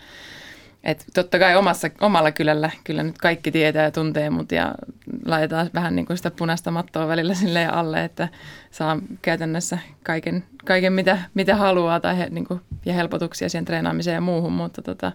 et 0.84 1.04
totta 1.14 1.38
kai 1.38 1.56
omassa, 1.56 1.90
omalla 2.00 2.32
kylällä 2.32 2.70
kyllä 2.84 3.02
nyt 3.02 3.18
kaikki 3.18 3.52
tietää 3.52 3.84
ja 3.84 3.90
tuntee 3.90 4.30
mut 4.30 4.52
ja 4.52 4.74
laitetaan 5.26 5.70
vähän 5.74 5.96
niin 5.96 6.06
kuin 6.06 6.16
sitä 6.16 6.30
punaista 6.30 6.70
mattoa 6.70 7.08
välillä 7.08 7.34
sille 7.34 7.66
alle, 7.66 8.04
että 8.04 8.28
saa 8.70 8.98
käytännössä 9.22 9.78
kaiken, 10.02 10.44
kaiken 10.64 10.92
mitä, 10.92 11.18
mitä 11.34 11.56
haluaa 11.56 12.00
tai 12.00 12.18
he, 12.18 12.28
niin 12.30 12.46
kuin, 12.46 12.60
ja 12.86 12.94
helpotuksia 12.94 13.48
siihen 13.48 13.64
treenaamiseen 13.64 14.14
ja 14.14 14.20
muuhun, 14.20 14.52
mutta 14.52 14.82
tota, 14.82 15.12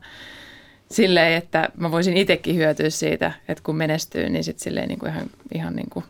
silleen, 0.93 1.33
että 1.37 1.69
mä 1.77 1.91
voisin 1.91 2.17
itsekin 2.17 2.55
hyötyä 2.55 2.89
siitä, 2.89 3.31
että 3.47 3.63
kun 3.63 3.75
menestyy, 3.75 4.29
niin 4.29 4.43
sitten 4.43 4.63
silleen 4.63 4.87
niin 4.87 4.99
kuin 4.99 5.11
ihan, 5.11 5.29
ihan 5.53 5.75
niin 5.75 5.89
kuin 5.89 6.05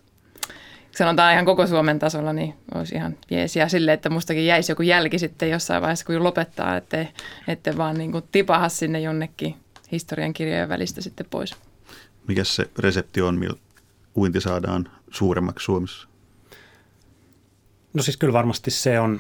sanotaan 0.98 1.34
ihan 1.34 1.46
koko 1.46 1.68
Suomen 1.68 2.00
tasolla, 2.00 2.34
niin 2.34 2.54
olisi 2.76 2.96
ihan 2.96 3.18
jees. 3.32 3.56
Ja 3.56 3.70
silleen, 3.70 3.94
että 3.94 4.10
mustakin 4.10 4.46
jäisi 4.46 4.72
joku 4.72 4.82
jälki 4.82 5.20
sitten 5.20 5.50
jossain 5.50 5.82
vaiheessa, 5.82 6.06
kun 6.06 6.24
lopettaa, 6.24 6.78
ettei, 6.78 7.08
ettei 7.48 7.78
vaan 7.78 7.98
niin 7.98 8.12
kuin 8.12 8.24
tipaha 8.32 8.70
sinne 8.70 9.00
jonnekin 9.00 9.56
historian 9.92 10.34
kirjojen 10.34 10.70
välistä 10.70 11.02
sitten 11.02 11.26
pois. 11.30 11.56
Mikä 12.28 12.44
se 12.44 12.70
resepti 12.80 13.22
on, 13.22 13.40
millä 13.40 13.58
uinti 14.16 14.42
saadaan 14.42 14.90
suuremmaksi 15.12 15.66
Suomessa? 15.66 16.08
No 17.94 18.04
siis 18.04 18.18
kyllä 18.18 18.34
varmasti 18.34 18.72
se 18.72 19.00
on, 19.00 19.20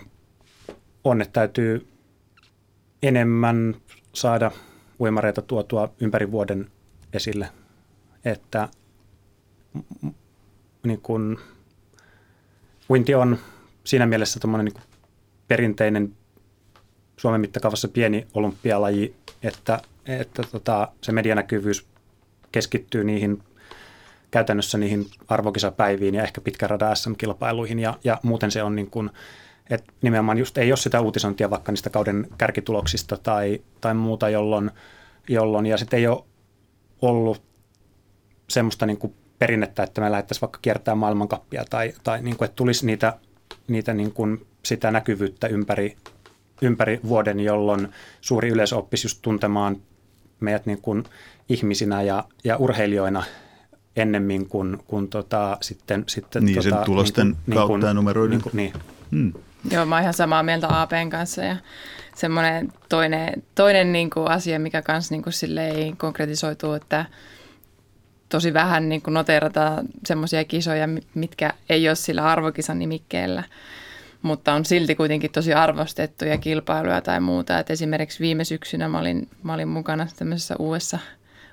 on 1.03 1.22
että 1.22 1.34
täytyy 1.34 1.88
enemmän 3.03 3.75
saada 4.13 4.51
uimareita 5.00 5.42
tuotua 5.42 5.94
ympäri 6.00 6.32
vuoden 6.32 6.72
esille, 7.14 7.50
että 8.26 8.70
niin 10.84 11.02
kuin, 11.02 11.38
uinti 12.90 13.16
on 13.16 13.38
siinä 13.84 14.06
mielessä 14.06 14.40
niin 14.64 14.74
perinteinen 15.48 16.14
Suomen 17.18 17.42
mittakaavassa 17.42 17.88
pieni 17.88 18.28
olympialaji, 18.34 19.16
että, 19.44 19.80
että 20.06 20.44
tota, 20.52 20.88
se 21.02 21.12
medianäkyvyys 21.12 21.86
keskittyy 22.52 23.04
niihin 23.04 23.44
käytännössä 24.32 24.78
niihin 24.78 25.06
arvokisapäiviin 25.28 26.16
ja 26.16 26.24
ehkä 26.24 26.42
pitkän 26.42 26.70
radan 26.70 26.96
SM-kilpailuihin 26.96 27.80
ja, 27.80 27.98
ja 28.04 28.20
muuten 28.24 28.52
se 28.52 28.64
on 28.64 28.76
niin 28.76 28.90
kuin, 28.90 29.10
että 29.70 29.93
nimenomaan 30.01 30.38
just 30.38 30.58
ei 30.58 30.72
ole 30.72 30.77
sitä 30.77 31.01
uutisointia 31.01 31.50
vaikka 31.50 31.72
niistä 31.72 31.89
kauden 31.89 32.27
kärkituloksista 32.38 33.17
tai, 33.17 33.62
tai 33.82 33.93
muuta, 33.93 34.29
jolloin, 34.29 34.72
jolloin 35.29 35.65
ja 35.65 35.77
sitten 35.77 36.00
ei 36.00 36.08
ole 36.08 36.24
ollut 37.01 37.41
semmoista 38.50 38.86
niin 38.86 38.98
kuin 38.98 39.13
perinnettä, 39.39 39.84
että 39.84 40.01
me 40.01 40.12
lähdettäisiin 40.12 40.41
vaikka 40.41 40.60
kiertämään 40.62 40.98
maailmankappia 40.98 41.65
tai, 41.70 41.93
tai 42.03 42.22
niin 42.22 42.38
kuin, 42.38 42.46
että 42.46 42.55
tulisi 42.55 42.86
niitä, 42.86 43.17
niitä 43.67 43.93
niin 43.93 44.12
kuin 44.12 44.46
sitä 44.65 44.91
näkyvyyttä 44.91 45.48
ympäri, 45.48 45.98
ympäri 46.62 47.00
vuoden, 47.08 47.39
jolloin 47.39 47.88
suuri 48.22 48.50
yleisö 48.50 48.77
oppisi 48.77 49.05
just 49.05 49.20
tuntemaan 49.22 49.77
meidät 50.39 50.65
niin 50.65 50.82
kuin 50.82 51.03
ihmisinä 51.50 52.01
ja, 52.01 52.24
ja 52.43 52.58
urheilijoina 52.58 53.24
ennemmin 53.96 54.50
kuin, 54.50 54.77
kuin 54.88 55.08
tota, 55.08 55.58
sitten, 55.62 56.03
sitten 56.08 56.46
niin, 56.46 56.55
tota, 56.55 56.70
sen 56.70 56.86
tulosten 56.86 57.27
niin 57.27 57.38
kuin, 57.46 57.55
kautta 57.55 57.77
niin 57.77 57.88
ja 57.88 57.93
numeroiden. 57.93 58.32
Niin, 58.32 58.41
kuin, 58.41 58.55
niin. 58.55 58.74
Hmm. 59.12 59.34
Joo, 59.72 59.86
mä 59.86 59.96
oon 59.96 60.01
ihan 60.01 60.13
samaa 60.13 60.43
mieltä 60.43 60.82
APn 60.82 61.10
kanssa 61.10 61.43
ja 61.43 61.55
semmoinen 62.15 62.74
toinen, 62.89 63.43
toinen 63.55 63.91
niin 63.91 64.10
kuin 64.10 64.27
asia, 64.27 64.60
mikä 64.60 64.82
kanssa 64.82 65.13
niin 65.13 65.24
kuin 65.24 65.34
silleen 65.34 65.98
konkretisoituu, 65.98 66.74
että 66.74 67.05
tosi 68.29 68.53
vähän 68.53 68.89
niin 68.89 69.01
kuin 69.01 69.13
noteerataan 69.13 69.86
semmoisia 70.05 70.43
kisoja, 70.43 70.88
mitkä 71.13 71.53
ei 71.70 71.89
ole 71.89 71.96
sillä 71.96 72.25
arvokisan 72.25 72.79
nimikkeellä, 72.79 73.43
mutta 74.22 74.53
on 74.53 74.65
silti 74.65 74.96
kuitenkin 74.96 75.32
tosi 75.32 75.53
arvostettuja 75.53 76.38
kilpailuja 76.38 77.01
tai 77.01 77.20
muuta. 77.20 77.60
Et 77.60 77.70
esimerkiksi 77.70 78.20
viime 78.20 78.43
syksynä 78.43 78.88
mä 78.88 79.00
olin, 79.00 79.29
mä 79.43 79.53
olin 79.53 79.67
mukana 79.67 80.08
tämmöisessä 80.17 80.55
uudessa 80.60 81.00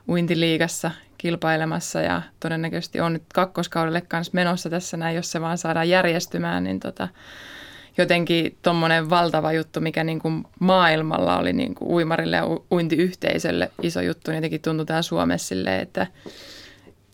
uintiliigassa 0.08 0.90
kilpailemassa 1.18 2.00
ja 2.00 2.22
todennäköisesti 2.40 3.00
on 3.00 3.12
nyt 3.12 3.24
kakkoskaudelle 3.34 4.00
kanssa 4.00 4.30
menossa 4.34 4.70
tässä 4.70 4.96
näin, 4.96 5.16
jos 5.16 5.32
se 5.32 5.40
vaan 5.40 5.58
saadaan 5.58 5.88
järjestymään, 5.88 6.64
niin 6.64 6.80
tota, 6.80 7.08
jotenkin 8.00 8.56
tuommoinen 8.62 9.10
valtava 9.10 9.52
juttu, 9.52 9.80
mikä 9.80 10.04
niin 10.04 10.18
kuin 10.18 10.44
maailmalla 10.58 11.38
oli 11.38 11.52
niin 11.52 11.74
kuin 11.74 11.90
uimarille 11.90 12.36
ja 12.36 12.44
uintiyhteisölle 12.72 13.70
iso 13.82 14.00
juttu, 14.00 14.30
niin 14.30 14.36
jotenkin 14.36 14.60
tuntui 14.60 14.86
täällä 14.86 15.02
Suomessa 15.02 15.48
silleen, 15.48 15.80
että 15.80 16.06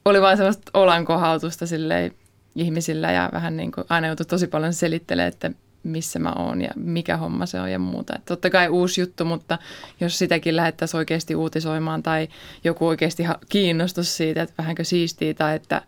oli 0.05 0.21
vain 0.21 0.37
sellaista 0.37 0.71
olankohautusta 0.75 1.67
silleen 1.67 2.13
ihmisillä 2.55 3.13
ja 3.13 3.31
vähän 3.33 3.57
niin 3.57 3.73
kuin 3.73 3.85
aina 3.89 4.07
joutui 4.07 4.27
tosi 4.27 4.47
paljon 4.47 4.73
selittelemään, 4.73 5.33
että 5.33 5.51
missä 5.83 6.19
mä 6.19 6.33
oon 6.39 6.63
ja 6.63 6.71
mikä 6.77 7.17
homma 7.17 7.47
se 7.47 7.61
on 7.61 7.73
ja 7.73 7.79
muuta. 7.79 8.17
Et 8.17 8.25
totta 8.25 8.51
kai 8.51 8.69
uusi 8.69 9.01
juttu, 9.01 9.25
mutta 9.25 9.59
jos 10.01 10.19
sitäkin 10.19 10.57
lähdettäisiin 10.57 10.99
oikeasti 10.99 11.35
uutisoimaan 11.35 12.03
tai 12.03 12.29
joku 12.65 12.87
oikeasti 12.87 13.25
kiinnostus 13.49 14.17
siitä, 14.17 14.43
että 14.43 14.55
vähänkö 14.59 14.85
siistii 14.85 15.35
tai 15.35 15.57
että, 15.57 15.83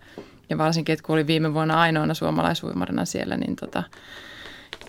ja 0.50 0.58
varsinkin, 0.58 0.92
että 0.92 1.02
kun 1.06 1.14
oli 1.14 1.26
viime 1.26 1.54
vuonna 1.54 1.80
ainoana 1.80 2.14
suomalaisuimarina 2.14 3.04
siellä, 3.04 3.36
niin 3.36 3.56
tota, 3.56 3.82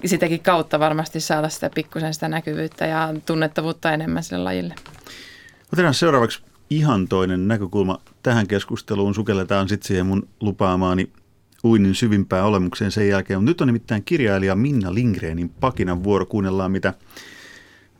sitäkin 0.06 0.40
kautta 0.40 0.80
varmasti 0.80 1.20
saada 1.20 1.50
sitä 1.50 1.70
pikkusen 1.76 2.14
sitä 2.14 2.30
näkyvyyttä 2.30 2.86
ja 2.86 3.14
tunnettavuutta 3.26 3.92
enemmän 3.92 4.24
sille 4.24 4.44
lajille. 4.44 4.76
Otetaan 5.74 5.94
seuraavaksi 5.94 6.42
ihan 6.70 7.08
toinen 7.08 7.48
näkökulma 7.48 8.02
tähän 8.24 8.48
keskusteluun. 8.48 9.16
Sukelletaan 9.16 9.70
sitten 9.70 9.88
siihen 9.88 10.06
mun 10.06 10.28
lupaamaani 10.40 11.10
uinnin 11.64 11.96
syvimpään 11.96 12.46
olemukseen 12.46 12.92
sen 12.92 13.08
jälkeen. 13.08 13.40
Mutta 13.40 13.52
nyt 13.52 13.62
on 13.62 13.68
nimittäin 13.68 14.04
kirjailija 14.04 14.56
Minna 14.56 14.94
Lindgrenin 14.94 15.50
pakinan 15.50 16.04
vuoro. 16.04 16.26
Kuunnellaan, 16.26 16.72
mitä, 16.72 16.94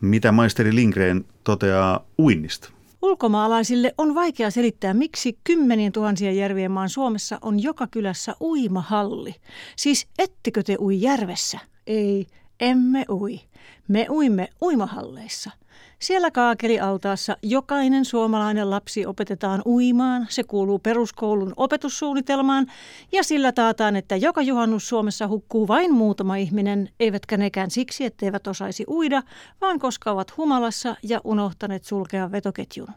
mitä 0.02 0.32
maisteri 0.32 0.76
Lindgren 0.76 1.26
toteaa 1.44 2.06
uinnista. 2.20 2.70
Ulkomaalaisille 3.02 3.94
on 3.98 4.16
vaikea 4.16 4.52
selittää, 4.52 4.94
miksi 4.94 5.38
kymmenien 5.44 5.92
tuhansien 5.92 6.38
järvien 6.38 6.72
maan 6.72 6.90
Suomessa 6.90 7.40
on 7.42 7.64
joka 7.64 7.88
kylässä 7.88 8.36
uimahalli. 8.42 9.36
Siis 9.76 10.08
ettekö 10.20 10.64
te 10.64 10.78
ui 10.80 11.02
järvessä? 11.02 11.60
Ei, 11.90 12.28
emme 12.60 13.06
ui. 13.10 13.40
Me 13.88 14.08
uimme 14.10 14.50
uimahalleissa. 14.62 15.52
Siellä 16.00 16.32
kaakelialtaassa 16.32 17.38
jokainen 17.42 18.06
suomalainen 18.06 18.70
lapsi 18.70 19.06
opetetaan 19.06 19.62
uimaan. 19.66 20.28
Se 20.30 20.44
kuuluu 20.44 20.80
peruskoulun 20.80 21.54
opetussuunnitelmaan 21.58 22.68
ja 23.12 23.24
sillä 23.24 23.52
taataan, 23.52 23.96
että 23.96 24.16
joka 24.16 24.42
juhannus 24.42 24.90
Suomessa 24.90 25.28
hukkuu 25.28 25.68
vain 25.68 25.94
muutama 25.94 26.36
ihminen, 26.36 26.90
eivätkä 27.00 27.38
nekään 27.38 27.72
siksi, 27.72 28.06
etteivät 28.06 28.48
osaisi 28.48 28.84
uida, 28.88 29.24
vaan 29.62 29.80
koska 29.80 30.12
ovat 30.12 30.38
humalassa 30.38 30.96
ja 31.04 31.22
unohtaneet 31.24 31.84
sulkea 31.84 32.32
vetoketjun. 32.32 32.88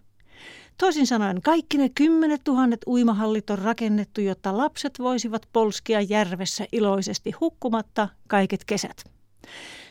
Toisin 0.83 1.07
sanoen 1.07 1.43
kaikki 1.43 1.79
ne 1.79 1.89
kymmenet 1.89 2.41
tuhannet 2.45 2.81
uimahallit 2.87 3.51
on 3.51 3.59
rakennettu, 3.59 4.21
jotta 4.21 4.57
lapset 4.57 4.99
voisivat 4.99 5.49
polskia 5.53 6.01
järvessä 6.01 6.67
iloisesti 6.73 7.31
hukkumatta 7.41 8.09
kaiket 8.29 8.65
kesät. 8.65 9.05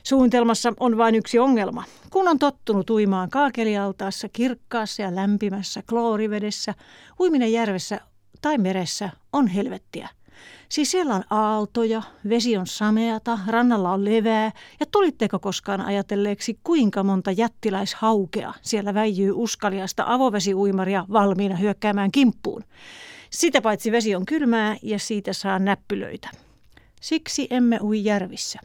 Suunnitelmassa 0.03 0.73
on 0.79 0.97
vain 0.97 1.15
yksi 1.15 1.39
ongelma. 1.39 1.83
Kun 2.09 2.27
on 2.27 2.39
tottunut 2.39 2.89
uimaan 2.89 3.29
kaakelialtaassa 3.29 4.29
kirkkaassa 4.29 5.01
ja 5.01 5.15
lämpimässä 5.15 5.83
kloorivedessä, 5.89 6.73
uiminen 7.19 7.51
järvessä 7.51 7.99
tai 8.41 8.57
meressä 8.57 9.09
on 9.33 9.47
helvettiä. 9.47 10.09
Siis 10.69 10.91
siellä 10.91 11.15
on 11.15 11.23
aaltoja, 11.29 12.01
vesi 12.29 12.57
on 12.57 12.67
sameata, 12.67 13.39
rannalla 13.47 13.91
on 13.91 14.05
levää 14.05 14.51
ja 14.79 14.85
tulitteko 14.91 15.39
koskaan 15.39 15.81
ajatelleeksi 15.81 16.59
kuinka 16.63 17.03
monta 17.03 17.31
jättiläishaukea 17.31 18.53
siellä 18.61 18.93
väijyy 18.93 19.31
uskaliasta 19.35 20.03
avovesiuimaria 20.07 21.05
valmiina 21.11 21.55
hyökkäämään 21.55 22.11
kimppuun. 22.11 22.63
Sitä 23.29 23.61
paitsi 23.61 23.91
vesi 23.91 24.15
on 24.15 24.25
kylmää 24.25 24.77
ja 24.81 24.99
siitä 24.99 25.33
saa 25.33 25.59
näppylöitä. 25.59 26.29
Siksi 27.01 27.47
emme 27.49 27.79
ui 27.81 28.03
järvissä. 28.03 28.59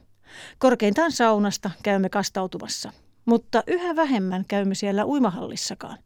Korkeintaan 0.59 1.13
saunasta 1.13 1.71
käymme 1.83 2.09
kastautumassa, 2.09 2.93
mutta 3.25 3.63
yhä 3.67 3.97
vähemmän 3.97 4.45
käymme 4.49 4.75
siellä 4.75 5.05
uimahallissakaan. 5.05 5.99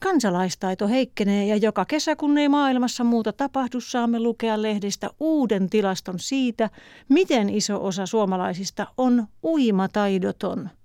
Kansalaistaito 0.00 0.88
heikkenee 0.88 1.46
ja 1.46 1.56
joka 1.56 1.84
kesä, 1.84 2.16
kun 2.16 2.38
ei 2.38 2.48
maailmassa 2.48 3.04
muuta 3.04 3.32
tapahdu, 3.32 3.80
saamme 3.80 4.20
lukea 4.20 4.62
lehdistä 4.62 5.10
uuden 5.20 5.70
tilaston 5.70 6.18
siitä, 6.18 6.70
miten 7.08 7.48
iso 7.48 7.84
osa 7.84 8.06
suomalaisista 8.06 8.86
on 8.96 9.26
uimataidoton– 9.44 10.70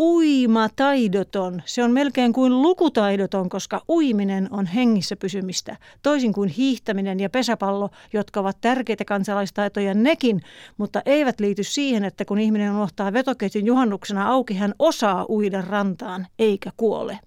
uimataidoton. 0.00 1.62
Se 1.64 1.84
on 1.84 1.90
melkein 1.90 2.32
kuin 2.32 2.62
lukutaidoton, 2.62 3.48
koska 3.48 3.82
uiminen 3.88 4.48
on 4.50 4.66
hengissä 4.66 5.16
pysymistä, 5.16 5.76
toisin 6.02 6.32
kuin 6.32 6.48
hiihtäminen 6.48 7.20
ja 7.20 7.30
pesäpallo, 7.30 7.90
jotka 8.12 8.40
ovat 8.40 8.56
tärkeitä 8.60 9.04
kansalaistaitoja 9.04 9.94
nekin, 9.94 10.42
mutta 10.78 11.02
eivät 11.06 11.40
liity 11.40 11.64
siihen, 11.64 12.04
että 12.04 12.24
kun 12.24 12.38
ihminen 12.38 12.72
unohtaa 12.72 13.12
vetoketjun 13.12 13.66
juhannuksena 13.66 14.28
auki, 14.28 14.54
hän 14.54 14.74
osaa 14.78 15.26
uida 15.28 15.62
rantaan 15.62 16.26
eikä 16.38 16.70
kuole. 16.76 17.18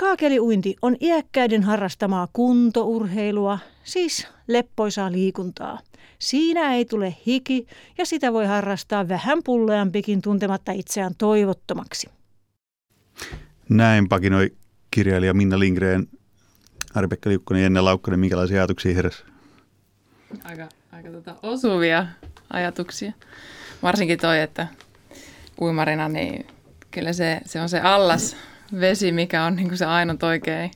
Kaakeliuinti 0.00 0.76
on 0.82 0.96
iäkkäiden 1.00 1.62
harrastamaa 1.62 2.28
kuntourheilua, 2.32 3.58
siis 3.84 4.26
leppoisaa 4.46 5.12
liikuntaa. 5.12 5.78
Siinä 6.18 6.74
ei 6.74 6.84
tule 6.84 7.16
hiki 7.26 7.66
ja 7.98 8.06
sitä 8.06 8.32
voi 8.32 8.46
harrastaa 8.46 9.08
vähän 9.08 9.38
pulleampikin 9.44 10.22
tuntematta 10.22 10.72
itseään 10.72 11.14
toivottomaksi. 11.18 12.10
Näin 13.68 14.08
pakinoi 14.08 14.56
kirjailija 14.90 15.34
Minna 15.34 15.58
Lindgren, 15.58 16.08
Ari-Pekka 16.94 17.30
Liukkonen 17.30 17.60
ja 17.60 17.64
Jenna 17.64 17.84
Laukkonen, 17.84 18.20
minkälaisia 18.20 18.56
ajatuksia 18.56 18.94
heräsi? 18.94 19.24
Aika, 20.44 20.68
aika 20.92 21.10
tota 21.10 21.34
osuvia 21.42 22.06
ajatuksia. 22.52 23.12
Varsinkin 23.82 24.18
toi, 24.18 24.40
että 24.40 24.66
uimarina, 25.60 26.08
niin 26.08 26.46
kyllä 26.90 27.12
se, 27.12 27.40
se 27.44 27.60
on 27.60 27.68
se 27.68 27.80
allas 27.80 28.36
vesi, 28.80 29.12
mikä 29.12 29.44
on 29.44 29.56
niin 29.56 29.76
se 29.76 29.84
ainut 29.84 30.22
oikein 30.22 30.70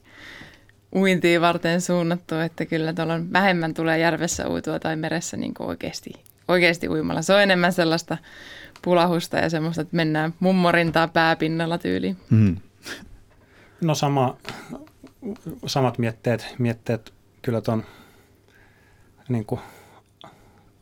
uintiin 0.94 1.40
varten 1.40 1.80
suunnattu, 1.80 2.34
että 2.34 2.66
kyllä 2.66 2.92
tuolla 2.92 3.14
on 3.14 3.32
vähemmän 3.32 3.74
tulee 3.74 3.98
järvessä 3.98 4.48
uitua 4.48 4.78
tai 4.78 4.96
meressä 4.96 5.36
niin 5.36 5.54
oikeasti, 5.58 6.12
oikeasti 6.48 6.88
uimalla. 6.88 7.22
Se 7.22 7.34
on 7.34 7.42
enemmän 7.42 7.72
sellaista 7.72 8.18
pulahusta 8.82 9.36
ja 9.36 9.50
semmoista, 9.50 9.82
että 9.82 9.96
mennään 9.96 10.34
mummorintaa 10.40 11.08
pääpinnalla 11.08 11.78
tyyliin. 11.78 12.16
Mm. 12.30 12.56
No 13.80 13.94
sama, 13.94 14.36
samat 15.66 15.98
mietteet, 15.98 16.54
mietteet 16.58 17.12
kyllä 17.42 17.60
tuon 17.60 17.84
niin 19.28 19.46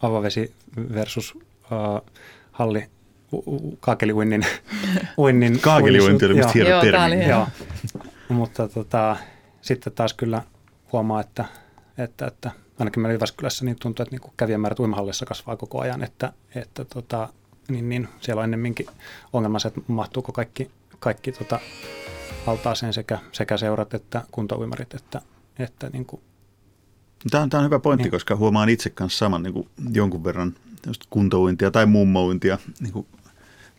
avovesi 0.02 0.54
versus 0.94 1.34
uh, 1.34 2.10
halli 2.52 2.86
kaakeliuinnin. 3.80 4.46
Uinnin, 5.18 5.60
Kaakeliuinti 5.60 6.24
oli 6.24 6.34
musta 6.34 6.52
hieno 6.52 6.80
termi. 6.80 7.28
Joo, 7.28 7.46
mutta 8.28 8.68
tota, 8.68 9.16
sitten 9.60 9.92
taas 9.92 10.14
kyllä 10.14 10.42
huomaa, 10.92 11.20
että, 11.20 11.44
että, 11.98 12.26
että 12.26 12.50
ainakin 12.78 13.02
meillä 13.02 13.14
Jyväskylässä 13.14 13.64
niin 13.64 13.76
tuntuu, 13.80 14.02
että 14.02 14.16
niin 14.16 14.32
kävijämäärät 14.36 14.80
uimahallissa 14.80 15.26
kasvaa 15.26 15.56
koko 15.56 15.80
ajan, 15.80 16.04
että, 16.04 16.32
että 16.54 16.84
tota, 16.84 17.28
niin, 17.68 17.88
niin, 17.88 18.08
siellä 18.20 18.40
on 18.40 18.44
ennemminkin 18.44 18.86
ongelma 19.32 19.58
se, 19.58 19.68
että 19.68 19.80
mahtuuko 19.86 20.32
kaikki, 20.32 20.70
kaikki 20.98 21.32
tota, 21.32 21.60
altaaseen 22.46 22.92
sekä, 22.92 23.18
sekä 23.32 23.56
seurat 23.56 23.94
että 23.94 24.22
kuntouimarit, 24.30 24.94
että, 24.94 25.20
että 25.58 25.90
niin 25.92 26.04
kuin, 26.04 26.22
Tämä 27.30 27.42
on, 27.42 27.50
tämä 27.50 27.58
on 27.58 27.64
hyvä 27.64 27.78
pointti, 27.78 28.02
niin. 28.02 28.10
koska 28.10 28.36
huomaan 28.36 28.68
itse 28.68 28.90
kanssa 28.90 29.18
saman 29.18 29.42
niin 29.42 29.52
kuin 29.52 29.68
jonkun 29.92 30.24
verran 30.24 30.54
kuntouintia 31.10 31.70
tai 31.70 31.86
mummouintia 31.86 32.58
niin 32.80 32.92
kuin 32.92 33.06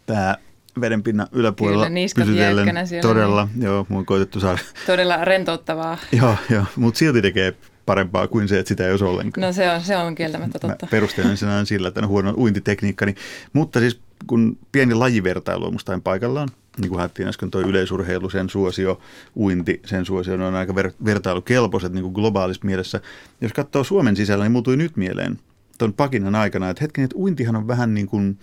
pää 0.06 0.38
vedenpinnan 0.82 1.28
yläpuolella 1.32 1.86
Kyllä, 1.86 2.26
pysytellen. 2.26 2.76
Todella, 3.02 3.48
niin. 3.54 3.64
joo, 3.64 3.86
mun 3.90 4.06
koitettu 4.06 4.40
saada. 4.40 4.58
Todella 4.86 5.26
rentouttavaa. 5.26 5.98
joo, 6.12 6.36
joo 6.50 6.66
mutta 6.76 6.98
silti 6.98 7.22
tekee 7.22 7.54
parempaa 7.86 8.28
kuin 8.28 8.48
se, 8.48 8.60
että 8.60 8.68
sitä 8.68 8.86
ei 8.86 8.92
olisi 8.92 9.06
ollenkaan. 9.06 9.48
No 9.48 9.54
se 9.54 9.72
on, 9.72 9.82
se 9.82 9.98
on 9.98 10.16
kieltämättä 10.16 10.60
totta. 10.60 10.86
Mä 10.86 10.90
perustelen 10.90 11.38
sen 11.38 11.66
sillä, 11.66 11.88
että 11.88 12.02
on 12.02 12.08
huono 12.08 12.34
uintitekniikka. 12.38 13.06
Niin, 13.06 13.16
mutta 13.54 13.80
siis 13.80 14.00
kun 14.28 14.58
pieni 14.72 14.94
lajivertailu 14.94 15.66
on 15.66 15.74
musta 15.74 16.00
paikallaan, 16.04 16.50
niin 16.82 16.90
kuin 16.90 17.00
haettiin 17.00 17.28
äsken 17.28 17.52
tuo 17.52 17.62
yleisurheilu, 17.62 18.30
sen 18.30 18.50
suosio, 18.50 19.02
uinti, 19.36 19.82
sen 19.86 20.06
suosio, 20.06 20.38
ne 20.38 20.46
on 20.46 20.56
aika 20.56 20.74
ver- 20.74 21.06
vertailukelpoiset 21.06 21.94
niin 21.94 22.04
kuin 22.04 22.14
globaalissa 22.14 22.66
mielessä. 22.66 23.02
Jos 23.42 23.54
katsoo 23.54 23.84
Suomen 23.84 24.16
sisällä, 24.16 24.44
niin 24.44 24.52
muutui 24.52 24.78
nyt 24.78 24.98
mieleen 24.98 25.40
tuon 25.78 25.94
pakinan 25.94 26.36
aikana, 26.36 26.70
että 26.70 26.84
hetken, 26.84 27.04
että 27.04 27.16
uintihan 27.16 27.56
on 27.56 27.68
vähän 27.68 27.94
niin 27.94 28.08
kuin 28.08 28.40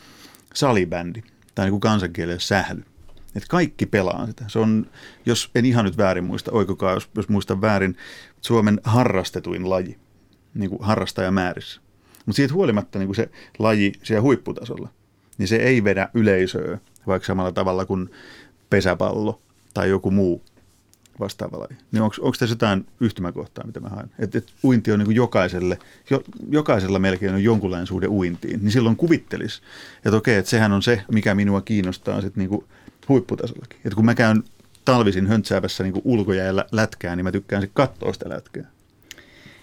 salibändi 0.54 1.22
tai 1.60 1.66
niin 1.66 1.72
kuin 1.72 1.80
kansankielellä 1.80 2.40
sähly. 2.40 2.82
Että 3.36 3.48
kaikki 3.48 3.86
pelaa 3.86 4.26
sitä. 4.26 4.44
Se 4.48 4.58
on, 4.58 4.86
jos 5.26 5.50
en 5.54 5.64
ihan 5.64 5.84
nyt 5.84 5.96
väärin 5.96 6.24
muista, 6.24 6.52
oikokaa 6.52 6.92
jos, 6.92 7.10
jos 7.14 7.28
muistan 7.28 7.60
väärin, 7.60 7.96
Suomen 8.40 8.80
harrastetuin 8.84 9.70
laji 9.70 9.98
niin 10.54 10.70
kuin 10.70 10.82
harrastajamäärissä. 10.82 11.80
Mutta 12.26 12.36
siitä 12.36 12.54
huolimatta 12.54 12.98
niin 12.98 13.06
kuin 13.06 13.16
se 13.16 13.30
laji 13.58 13.92
siellä 14.02 14.22
huipputasolla, 14.22 14.88
niin 15.38 15.48
se 15.48 15.56
ei 15.56 15.84
vedä 15.84 16.08
yleisöä 16.14 16.78
vaikka 17.06 17.26
samalla 17.26 17.52
tavalla 17.52 17.84
kuin 17.84 18.10
pesäpallo 18.70 19.42
tai 19.74 19.88
joku 19.88 20.10
muu 20.10 20.42
vastaava 21.20 21.58
laji. 21.58 21.76
Niin 21.92 22.02
onko 22.02 22.32
tässä 22.38 22.52
jotain 22.52 22.86
yhtymäkohtaa, 23.00 23.66
mitä 23.66 23.80
mä 23.80 23.88
haen? 23.88 24.10
Että 24.18 24.38
et 24.38 24.52
uinti 24.64 24.92
on 24.92 24.98
niin 24.98 25.14
jokaiselle, 25.14 25.78
jo, 26.10 26.22
jokaisella 26.48 26.98
melkein 26.98 27.34
on 27.34 27.44
jonkunlainen 27.44 27.86
suhde 27.86 28.06
uintiin, 28.06 28.60
niin 28.62 28.72
silloin 28.72 28.96
kuvittelisi, 28.96 29.62
että 30.04 30.16
okei, 30.16 30.36
että 30.36 30.50
sehän 30.50 30.72
on 30.72 30.82
se, 30.82 31.02
mikä 31.12 31.34
minua 31.34 31.60
kiinnostaa 31.60 32.20
sitten 32.20 32.48
niin 32.48 32.64
huipputasollakin. 33.08 33.78
Että 33.84 33.96
kun 33.96 34.04
mä 34.04 34.14
käyn 34.14 34.44
talvisin 34.84 35.26
höntsäävässä 35.26 35.84
niin 35.84 36.02
ulkojäällä 36.04 36.64
lätkää, 36.72 37.16
niin 37.16 37.24
mä 37.24 37.32
tykkään 37.32 37.62
sitten 37.62 37.74
katsoa 37.74 38.12
sitä 38.12 38.28
lätkää. 38.28 38.70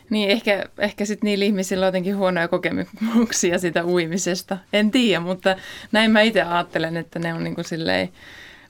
Niin, 0.09 0.29
ehkä, 0.29 0.65
ehkä 0.77 1.05
sitten 1.05 1.27
niillä 1.27 1.45
ihmisillä 1.45 1.85
on 1.85 1.87
jotenkin 1.87 2.17
huonoja 2.17 2.47
kokemuksia 2.47 3.59
sitä 3.59 3.85
uimisesta. 3.85 4.57
En 4.73 4.91
tiedä, 4.91 5.19
mutta 5.19 5.55
näin 5.91 6.11
mä 6.11 6.21
itse 6.21 6.41
ajattelen, 6.41 6.97
että 6.97 7.19
ne 7.19 7.33
on 7.33 7.43
niin 7.43 7.55
kuin 7.55 7.65
silleen, 7.65 8.09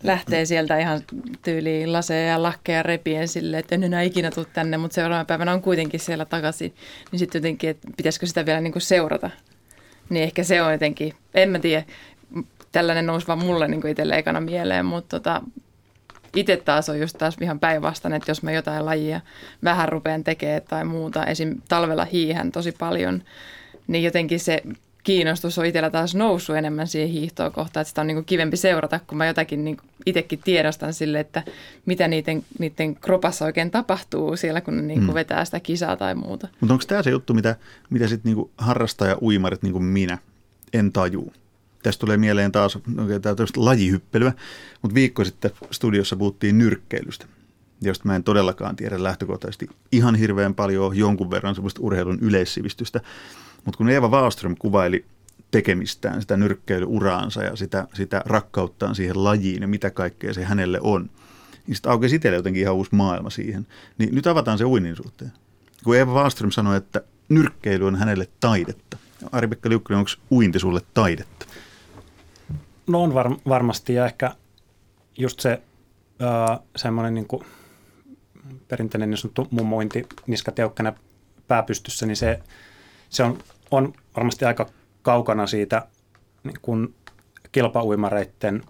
lähtee 0.04 0.46
sieltä 0.46 0.80
ihan 0.80 1.02
tyyliin 1.42 1.94
laseja 1.94 2.28
ja 2.28 2.44
lakkeja 2.44 2.84
repien 2.84 3.28
silleen, 3.28 3.60
että 3.60 3.76
en 3.76 3.84
enää 3.84 4.02
ikinä 4.02 4.32
tule 4.32 4.46
tänne, 4.54 4.78
mutta 4.78 4.96
seuraavana 4.96 5.26
päivänä 5.26 5.54
on 5.54 5.62
kuitenkin 5.62 6.00
siellä 6.00 6.26
takaisin. 6.26 6.76
Niin 7.12 7.20
sitten 7.20 7.40
jotenkin, 7.40 7.70
että 7.70 7.88
pitäisikö 7.98 8.26
sitä 8.26 8.46
vielä 8.46 8.62
niin 8.62 8.74
kuin 8.74 8.82
seurata. 8.82 9.30
Niin 10.10 10.24
ehkä 10.24 10.44
se 10.44 10.62
on 10.62 10.72
jotenkin, 10.72 11.14
en 11.34 11.50
mä 11.50 11.60
tiedä, 11.60 11.84
tällainen 12.72 13.06
nousi 13.06 13.28
vaan 13.28 13.46
mulle 13.46 13.68
niin 13.68 13.88
itselle 13.88 14.18
ekana 14.18 14.42
mieleen, 14.42 14.86
mutta 14.86 15.20
tota, 15.20 15.42
itse 16.36 16.58
taas 16.58 16.90
on 16.90 17.00
just 17.00 17.18
taas 17.18 17.38
ihan 17.42 17.60
päinvastainen, 17.60 18.18
että 18.18 18.32
jos 18.32 18.44
mä 18.44 18.52
jotain 18.52 18.86
lajia 18.86 19.22
vähän 19.64 19.90
rupean 19.90 20.24
tekemään 20.24 20.62
tai 20.70 20.86
muuta, 20.86 21.26
esim. 21.26 21.62
talvella 21.70 22.06
hiihän 22.06 22.52
tosi 22.52 22.72
paljon, 22.72 23.24
niin 23.88 24.04
jotenkin 24.04 24.40
se 24.40 24.62
kiinnostus 25.08 25.58
on 25.58 25.66
itsellä 25.66 25.90
taas 25.90 26.16
noussut 26.16 26.56
enemmän 26.56 26.88
siihen 26.88 27.10
hiihtoon 27.10 27.52
kohtaan, 27.52 27.82
että 27.82 27.90
sitä 27.90 28.02
on 28.02 28.08
niin 28.08 28.16
kuin 28.16 28.26
kivempi 28.26 28.58
seurata, 28.58 29.00
kun 29.08 29.18
mä 29.18 29.26
jotakin 29.26 29.64
niin 29.64 29.78
itsekin 30.06 30.40
tiedostan 30.44 30.94
sille, 30.94 31.20
että 31.20 31.44
mitä 31.86 32.08
niiden, 32.08 32.46
niiden 32.60 32.96
kropassa 32.96 33.46
oikein 33.46 33.72
tapahtuu 33.72 34.38
siellä, 34.38 34.62
kun 34.62 34.76
ne 34.78 34.82
niin 34.82 35.00
kuin 35.00 35.10
mm. 35.10 35.14
vetää 35.14 35.46
sitä 35.46 35.60
kisaa 35.60 35.96
tai 35.96 36.16
muuta. 36.16 36.48
Mutta 36.60 36.74
onko 36.74 36.86
tämä 36.88 37.04
se 37.04 37.10
juttu, 37.10 37.34
mitä, 37.34 37.56
mitä 37.90 38.08
sitten 38.08 38.34
niin 38.34 38.50
harrastaja-uimarit 38.58 39.64
niin 39.64 39.74
kuin 39.74 39.84
minä 39.84 40.18
en 40.74 40.92
tajuu? 40.92 41.34
Tästä 41.84 42.00
tulee 42.00 42.18
mieleen 42.18 42.52
taas 42.52 42.76
okay, 42.76 43.20
tämä 43.20 43.36
lajihyppelyä, 43.56 44.34
mutta 44.82 44.96
viikko 44.96 45.26
sitten 45.26 45.52
studiossa 45.72 46.16
puhuttiin 46.16 46.58
nyrkkeilystä, 46.58 47.26
josta 47.82 48.06
mä 48.08 48.16
en 48.16 48.24
todellakaan 48.24 48.76
tiedä 48.76 49.04
lähtökohtaisesti 49.04 49.70
ihan 49.92 50.16
hirveän 50.16 50.56
paljon 50.56 50.98
jonkun 50.98 51.32
verran 51.32 51.56
semmoista 51.56 51.82
urheilun 51.84 52.20
yleissivistystä. 52.22 53.02
Mutta 53.68 53.78
kun 53.78 53.90
Eeva 53.90 54.08
Wallström 54.08 54.56
kuvaili 54.60 55.06
tekemistään, 55.52 56.22
sitä 56.22 56.38
nyrkkeilyuraansa 56.38 57.44
ja 57.44 57.56
sitä, 57.56 57.88
sitä 57.94 58.22
rakkauttaan 58.26 58.96
siihen 58.96 59.24
lajiin 59.24 59.62
ja 59.62 59.68
mitä 59.68 59.90
kaikkea 59.90 60.34
se 60.34 60.44
hänelle 60.44 60.80
on, 60.82 61.10
niin 61.68 61.76
sitten 61.76 61.92
aukesi 61.92 62.16
itselle 62.16 62.36
jotenkin 62.38 62.62
ihan 62.62 62.76
uusi 62.76 62.96
maailma 62.96 63.30
siihen. 63.30 63.68
Niin 63.98 64.16
nyt 64.16 64.28
avataan 64.28 64.58
se 64.58 64.66
uinnin 64.66 64.96
suhteen. 64.96 65.32
Kun 65.84 65.96
Eeva 65.96 66.14
Wallström 66.14 66.52
sanoi, 66.52 66.78
että 66.78 67.02
nyrkkeily 67.30 67.88
on 67.88 67.96
hänelle 67.96 68.28
taidetta. 68.40 68.98
Ari-Pekka 69.32 69.70
Liukkonen, 69.70 70.00
onko 70.00 70.12
uinti 70.32 70.60
sulle 70.60 70.82
taidetta? 70.94 71.46
No 72.88 73.04
on 73.04 73.14
var, 73.14 73.36
varmasti 73.48 73.94
ja 73.94 74.06
ehkä 74.06 74.36
just 75.18 75.40
se 75.40 75.62
äh, 76.22 76.60
semmoinen 76.76 77.14
niin 77.14 77.28
perinteinen 78.68 79.10
niin 79.10 79.18
sanottu 79.18 79.48
mummointi 79.52 80.08
niskateukkana 80.28 80.94
pääpystyssä, 81.48 82.06
niin 82.06 82.18
se, 82.18 82.40
se 83.10 83.24
on, 83.24 83.38
on 83.72 83.94
varmasti 84.16 84.46
aika 84.46 84.70
kaukana 85.02 85.48
siitä 85.48 85.88
niin 86.44 86.60
kuin 86.62 86.96
kilpauimareiden 87.52 88.64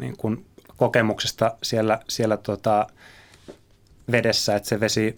niin 0.00 0.16
kuin 0.16 0.46
kokemuksesta 0.76 1.56
siellä, 1.62 2.00
siellä 2.08 2.36
tota 2.36 2.86
vedessä, 4.10 4.56
että 4.56 4.68
se 4.68 4.80
vesi, 4.80 5.16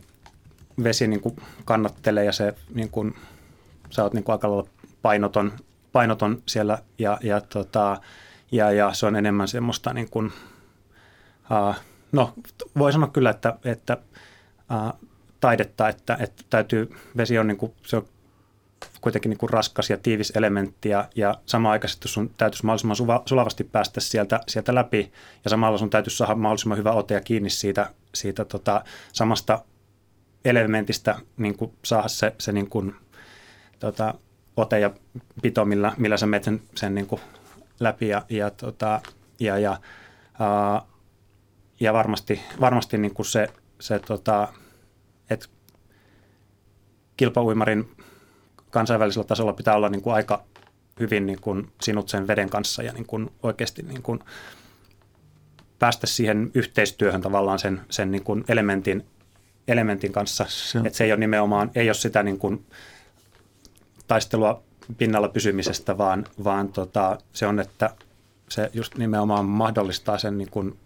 vesi 0.83 1.07
niin 1.07 1.21
kuin 1.21 1.37
kannattelee 1.64 2.25
ja 2.25 2.33
se 2.33 2.55
niin 2.75 2.90
kuin, 2.90 3.14
sä 3.90 4.03
oot 4.03 4.14
niin 4.14 4.25
kuin 4.25 4.33
aika 4.33 4.51
lailla 4.51 4.68
painoton 5.03 5.53
painoton 5.92 6.42
siellä 6.47 6.79
ja, 6.99 7.18
ja, 7.23 7.40
tota, 7.40 8.01
ja, 8.53 8.71
ja 8.71 8.92
se 8.92 9.07
on 9.07 9.16
enemmän 9.16 9.49
semmoista 9.49 9.92
niin 9.92 10.11
kuin, 10.11 10.33
uh, 11.51 11.77
no 12.12 12.35
voi 12.79 12.92
sanoa 12.92 13.09
kyllä, 13.09 13.31
että, 13.31 13.59
että 13.64 13.99
uh, 14.71 15.09
taidetta, 15.40 15.88
että, 15.88 16.16
että 16.21 16.45
täytyy, 16.51 16.97
vesi 17.16 17.38
on, 17.38 17.47
niin 17.47 17.57
kuin, 17.57 17.73
se 17.87 17.97
on 17.97 18.09
kuitenkin 19.01 19.31
niin 19.31 19.38
kuin 19.38 19.51
raskas 19.51 19.90
ja 19.90 19.99
tiivis 19.99 20.33
elementti 20.37 20.88
ja, 20.88 21.09
ja 21.14 21.35
samaan 21.47 21.73
aikaisesti 21.73 22.09
sun 22.09 22.31
täytyisi 22.37 22.66
mahdollisimman 22.66 22.97
suva, 22.97 23.23
sulavasti 23.27 23.64
päästä 23.64 24.01
sieltä, 24.01 24.40
sieltä 24.49 24.75
läpi 24.75 25.12
ja 25.45 25.51
samalla 25.51 25.79
sun 25.79 25.90
täytyisi 25.90 26.16
saada 26.16 26.35
mahdollisimman 26.35 26.79
hyvä 26.79 26.92
ote 26.92 27.14
ja 27.14 27.21
kiinni 27.21 27.51
siitä, 27.51 27.90
siitä 28.14 28.45
tota, 28.45 28.85
samasta 29.12 29.64
elementistä 30.45 31.16
niin 31.37 31.57
kuin 31.57 31.73
saada 31.85 32.09
se, 32.09 32.35
se 32.38 32.53
niin 32.53 32.71
kuin, 32.71 32.95
tota, 33.79 34.14
ote 34.57 34.81
ja 34.81 34.90
pito, 35.42 35.64
millä, 35.64 35.92
millä 35.97 36.16
sä 36.16 36.27
menet 36.27 36.45
sen, 36.45 36.62
sen 36.75 36.95
niin 36.95 37.07
kuin 37.07 37.21
läpi 37.81 38.09
ja, 38.09 38.23
ja, 38.29 38.51
tota, 38.51 39.01
ja, 39.40 39.59
ja, 39.59 39.81
ää, 40.40 40.83
ja 41.81 41.92
varmasti, 41.92 42.40
varmasti 42.61 42.99
niin 42.99 43.14
kuin 43.14 43.27
se, 43.27 43.49
se 43.81 43.99
tota, 43.99 44.49
että 45.31 45.47
kilpauimarin 47.16 47.97
kansainvälisellä 48.72 49.26
tasolla 49.26 49.52
pitää 49.52 49.76
olla 49.76 49.88
niin 49.88 50.02
kuin 50.02 50.14
aika 50.14 50.44
hyvin 51.00 51.26
niin 51.26 51.40
kuin 51.40 51.70
sinut 51.80 52.08
sen 52.08 52.26
veden 52.26 52.50
kanssa 52.50 52.82
ja 52.82 52.92
niin 52.92 53.06
kuin 53.06 53.30
oikeasti 53.42 53.82
niin 53.82 54.02
kuin 54.02 54.20
päästä 55.78 56.06
siihen 56.06 56.50
yhteistyöhön 56.54 57.20
tavallaan 57.20 57.58
sen, 57.58 57.80
sen 57.90 58.11
niin 58.11 58.24
kuin 58.24 58.44
elementin, 58.48 59.06
elementin 59.68 60.12
kanssa. 60.12 60.46
Se, 60.48 60.78
että 60.78 60.96
se 60.96 61.04
ei 61.04 61.12
ole 61.12 61.20
nimenomaan, 61.20 61.70
ei 61.74 61.88
ole 61.88 61.94
sitä 61.94 62.22
niin 62.22 62.38
kuin 62.38 62.66
taistelua 64.06 64.62
pinnalla 64.98 65.28
pysymisestä, 65.28 65.98
vaan, 65.98 66.26
vaan 66.44 66.68
tota, 66.68 67.18
se 67.32 67.46
on, 67.46 67.61
että 67.61 67.90
se 68.48 68.70
just 68.74 68.94
nimenomaan 68.94 69.44
mahdollistaa 69.44 70.18
sen, 70.18 70.38
niin 70.38 70.50
kuin, 70.50 70.78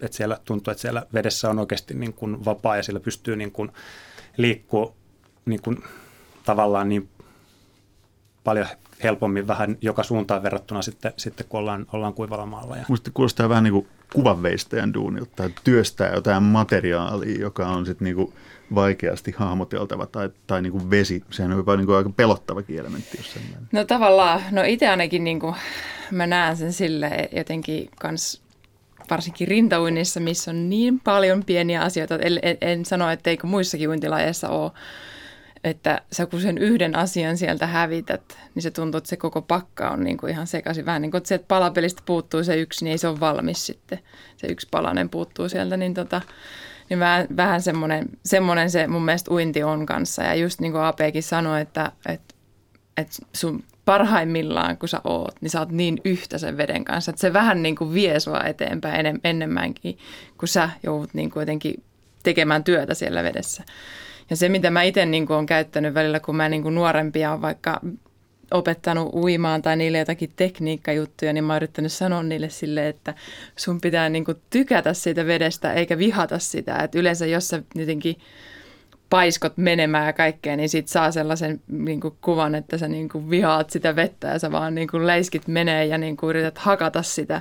että 0.00 0.16
siellä 0.16 0.40
tuntuu, 0.44 0.70
että 0.70 0.82
siellä 0.82 1.06
vedessä 1.14 1.50
on 1.50 1.58
oikeasti 1.58 1.94
niin 1.94 2.12
kuin 2.12 2.44
vapaa 2.44 2.76
ja 2.76 2.82
siellä 2.82 3.00
pystyy 3.00 3.36
niin 3.36 3.52
kuin 3.52 3.72
liikkua 4.36 4.94
niin 5.44 5.62
kuin, 5.62 5.84
tavallaan 6.44 6.88
niin 6.88 7.08
paljon 8.44 8.66
helpommin 9.02 9.46
vähän 9.46 9.76
joka 9.80 10.02
suuntaan 10.02 10.42
verrattuna 10.42 10.82
sitten, 10.82 11.12
sitten 11.16 11.46
kun 11.48 11.60
ollaan, 11.60 11.86
ollaan 11.92 12.14
kuivalla 12.14 12.46
maalla. 12.46 12.76
Ja. 12.76 12.84
Musta 12.88 13.10
kuulostaa 13.14 13.48
vähän 13.48 13.64
niin 13.64 13.72
kuin 13.72 13.88
kuvanveistäjän 14.12 14.94
duunilta, 14.94 15.30
tai 15.36 15.50
työstää 15.64 16.14
jotain 16.14 16.42
materiaalia, 16.42 17.40
joka 17.40 17.66
on 17.68 17.86
sitten 17.86 18.04
niin 18.04 18.16
kuin 18.16 18.34
vaikeasti 18.74 19.34
hahmoteltava, 19.36 20.06
tai, 20.06 20.30
tai 20.46 20.62
niin 20.62 20.72
kuin 20.72 20.90
vesi. 20.90 21.24
Sehän 21.30 21.52
on 21.52 21.58
jopa 21.58 21.76
niin 21.76 21.86
kuin 21.86 21.96
aika 21.96 22.10
pelottava 22.10 22.62
elementti, 22.68 23.16
jos 23.16 23.32
sellainen. 23.32 23.68
No 23.72 23.84
tavallaan, 23.84 24.40
no 24.50 24.62
itse 24.62 24.88
ainakin 24.88 25.24
niin 25.24 25.40
kuin, 25.40 25.54
mä 26.10 26.26
näen 26.26 26.56
sen 26.56 26.72
sille 26.72 27.28
jotenkin 27.32 27.90
kans 28.00 28.42
varsinkin 29.10 29.48
rintauinnissa, 29.48 30.20
missä 30.20 30.50
on 30.50 30.70
niin 30.70 31.00
paljon 31.00 31.44
pieniä 31.44 31.82
asioita. 31.82 32.14
En, 32.14 32.38
en, 32.42 32.58
en 32.60 32.84
sano, 32.84 33.10
etteikö 33.10 33.46
muissakin 33.46 33.88
uintilajeissa 33.88 34.48
ole 34.48 34.72
että 35.64 36.02
sä 36.12 36.26
kun 36.26 36.40
sen 36.40 36.58
yhden 36.58 36.96
asian 36.96 37.36
sieltä 37.36 37.66
hävität, 37.66 38.38
niin 38.54 38.62
se 38.62 38.70
tuntuu, 38.70 38.98
että 38.98 39.10
se 39.10 39.16
koko 39.16 39.42
pakka 39.42 39.90
on 39.90 40.04
niin 40.04 40.16
kuin 40.16 40.30
ihan 40.30 40.46
sekaisin. 40.46 40.86
Vähän 40.86 41.02
niin 41.02 41.10
kuin, 41.10 41.18
että 41.18 41.38
palapelistä 41.48 42.02
puuttuu 42.06 42.44
se 42.44 42.56
yksi, 42.56 42.84
niin 42.84 42.92
ei 42.92 42.98
se 42.98 43.08
ole 43.08 43.20
valmis 43.20 43.66
sitten. 43.66 43.98
Se 44.36 44.46
yksi 44.46 44.68
palanen 44.70 45.08
puuttuu 45.08 45.48
sieltä, 45.48 45.76
niin, 45.76 45.94
tota, 45.94 46.22
niin 46.90 46.98
vähän, 46.98 47.26
vähän 47.36 47.62
semmoinen, 47.62 48.08
semmoinen 48.24 48.70
se 48.70 48.86
mun 48.86 49.04
mielestä 49.04 49.30
uinti 49.30 49.62
on 49.62 49.86
kanssa. 49.86 50.22
Ja 50.22 50.34
just 50.34 50.60
niin 50.60 50.72
kuin 50.72 50.84
Apekin 50.84 51.22
sanoi, 51.22 51.60
että, 51.60 51.92
että, 52.08 52.34
että 52.96 53.16
sun 53.32 53.64
parhaimmillaan, 53.84 54.78
kun 54.78 54.88
sä 54.88 55.00
oot, 55.04 55.34
niin 55.40 55.50
sä 55.50 55.60
oot 55.60 55.72
niin 55.72 56.00
yhtä 56.04 56.38
sen 56.38 56.56
veden 56.56 56.84
kanssa, 56.84 57.10
että 57.10 57.20
se 57.20 57.32
vähän 57.32 57.62
niin 57.62 57.76
kuin 57.76 57.94
vie 57.94 58.20
sua 58.20 58.40
eteenpäin 58.40 59.20
enemmänkin, 59.24 59.98
kun 60.38 60.48
sä 60.48 60.70
joudut 60.82 61.14
niin 61.14 61.30
kuin 61.30 61.42
jotenkin 61.42 61.82
tekemään 62.22 62.64
työtä 62.64 62.94
siellä 62.94 63.22
vedessä. 63.22 63.64
Ja 64.30 64.36
se, 64.36 64.48
mitä 64.48 64.70
mä 64.70 64.82
itse 64.82 65.06
niin 65.06 65.32
olen 65.32 65.46
käyttänyt 65.46 65.94
välillä, 65.94 66.20
kun 66.20 66.36
mä 66.36 66.48
niin 66.48 66.62
kuin 66.62 66.74
nuorempia 66.74 67.32
on 67.32 67.42
vaikka 67.42 67.80
opettanut 68.50 69.14
uimaan 69.14 69.62
tai 69.62 69.76
niille 69.76 69.98
jotakin 69.98 70.32
tekniikkajuttuja, 70.36 71.32
niin 71.32 71.44
mä 71.44 71.52
oon 71.52 71.56
yrittänyt 71.56 71.92
sanoa 71.92 72.22
niille 72.22 72.48
sille, 72.48 72.88
että 72.88 73.14
sun 73.56 73.80
pitää 73.80 74.08
niin 74.08 74.24
kuin 74.24 74.38
tykätä 74.50 74.94
siitä 74.94 75.26
vedestä 75.26 75.72
eikä 75.72 75.98
vihata 75.98 76.38
sitä. 76.38 76.76
Että 76.76 76.98
yleensä 76.98 77.26
jos 77.26 77.48
sä 77.48 77.62
jotenkin 77.74 78.16
paiskot 79.10 79.56
menemään 79.56 80.06
ja 80.06 80.12
kaikkea, 80.12 80.56
niin 80.56 80.68
sit 80.68 80.88
saa 80.88 81.12
sellaisen 81.12 81.60
niin 81.68 82.00
kuin 82.00 82.14
kuvan, 82.20 82.54
että 82.54 82.78
sä 82.78 82.88
niin 82.88 83.08
kuin 83.08 83.30
vihaat 83.30 83.70
sitä 83.70 83.96
vettä 83.96 84.28
ja 84.28 84.38
sä 84.38 84.52
vaan 84.52 84.74
niin 84.74 84.88
kuin 84.88 85.06
leiskit 85.06 85.48
menee 85.48 85.86
ja 85.86 85.98
niin 85.98 86.16
kuin 86.16 86.30
yrität 86.30 86.58
hakata 86.58 87.02
sitä 87.02 87.40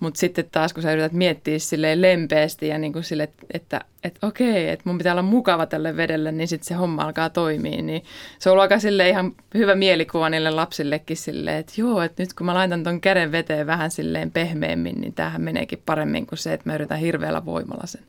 mutta 0.00 0.20
sitten 0.20 0.44
taas, 0.52 0.72
kun 0.72 0.82
sä 0.82 0.92
yrität 0.92 1.12
miettiä 1.12 1.58
silleen 1.58 2.02
lempeästi 2.02 2.68
ja 2.68 2.78
niin 2.78 2.92
kuin 2.92 3.04
sille, 3.04 3.22
että, 3.22 3.46
että, 3.54 3.80
että 4.04 4.26
okei, 4.26 4.68
että 4.68 4.82
mun 4.84 4.98
pitää 4.98 5.12
olla 5.12 5.22
mukava 5.22 5.66
tälle 5.66 5.96
vedelle, 5.96 6.32
niin 6.32 6.48
sitten 6.48 6.68
se 6.68 6.74
homma 6.74 7.02
alkaa 7.02 7.30
toimia. 7.30 7.82
Niin 7.82 8.04
se 8.38 8.50
on 8.50 8.52
ollut 8.52 8.62
aika 8.62 8.78
sille 8.78 9.08
ihan 9.08 9.32
hyvä 9.54 9.74
mielikuva 9.74 10.30
niille 10.30 10.50
lapsillekin 10.50 11.16
silleen, 11.16 11.56
että 11.56 11.72
joo, 11.76 12.02
että 12.02 12.22
nyt 12.22 12.34
kun 12.34 12.46
mä 12.46 12.54
laitan 12.54 12.84
ton 12.84 13.00
käden 13.00 13.32
veteen 13.32 13.66
vähän 13.66 13.90
silleen 13.90 14.30
pehmeämmin, 14.30 15.00
niin 15.00 15.14
tämähän 15.14 15.42
meneekin 15.42 15.82
paremmin 15.86 16.26
kuin 16.26 16.38
se, 16.38 16.52
että 16.52 16.70
mä 16.70 16.74
yritän 16.74 16.98
hirveällä 16.98 17.44
voimalla 17.44 17.86
sen 17.86 18.02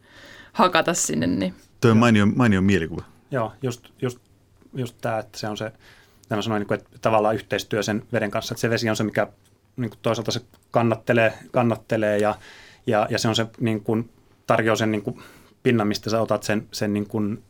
hakata 0.54 0.94
sinne. 0.94 1.28
Niin. 1.28 1.54
Tuo 1.82 1.92
on 1.92 1.98
mainio, 1.98 2.26
mainio 2.26 2.62
mielikuva. 2.62 3.04
Joo, 3.32 3.54
just, 3.62 3.90
just, 4.02 4.20
just 4.74 4.96
tämä, 5.02 5.20
että 5.20 5.40
se 5.40 5.48
on 5.48 5.58
se, 5.58 5.72
mä 6.30 6.42
sanoin, 6.42 6.60
niin 6.60 6.80
että 6.80 7.00
tavallaan 7.02 7.36
yhteistyö 7.36 7.84
sen 7.84 8.04
veden 8.14 8.32
kanssa, 8.32 8.54
että 8.54 8.62
se 8.62 8.70
vesi 8.70 8.90
on 8.90 8.96
se, 8.96 9.04
mikä 9.04 9.28
niin 9.78 9.90
kuin 9.90 10.00
toisaalta 10.02 10.32
se 10.32 10.42
kannattelee, 10.72 11.34
kannattelee 11.52 12.18
ja, 12.18 12.36
ja, 12.88 13.08
ja 13.10 13.20
se 13.20 13.28
on 13.28 13.36
se 13.36 13.48
niin 13.60 13.84
kuin, 13.84 14.10
tarjoaa 14.48 14.76
sen 14.76 14.92
niin 14.92 15.02
kuin 15.02 15.22
pinnan, 15.64 15.88
mistä 15.88 16.10
sä 16.10 16.22
otat 16.22 16.44
sen, 16.44 16.68
sen 16.72 16.94
niin 16.94 17.08
kuin 17.08 17.44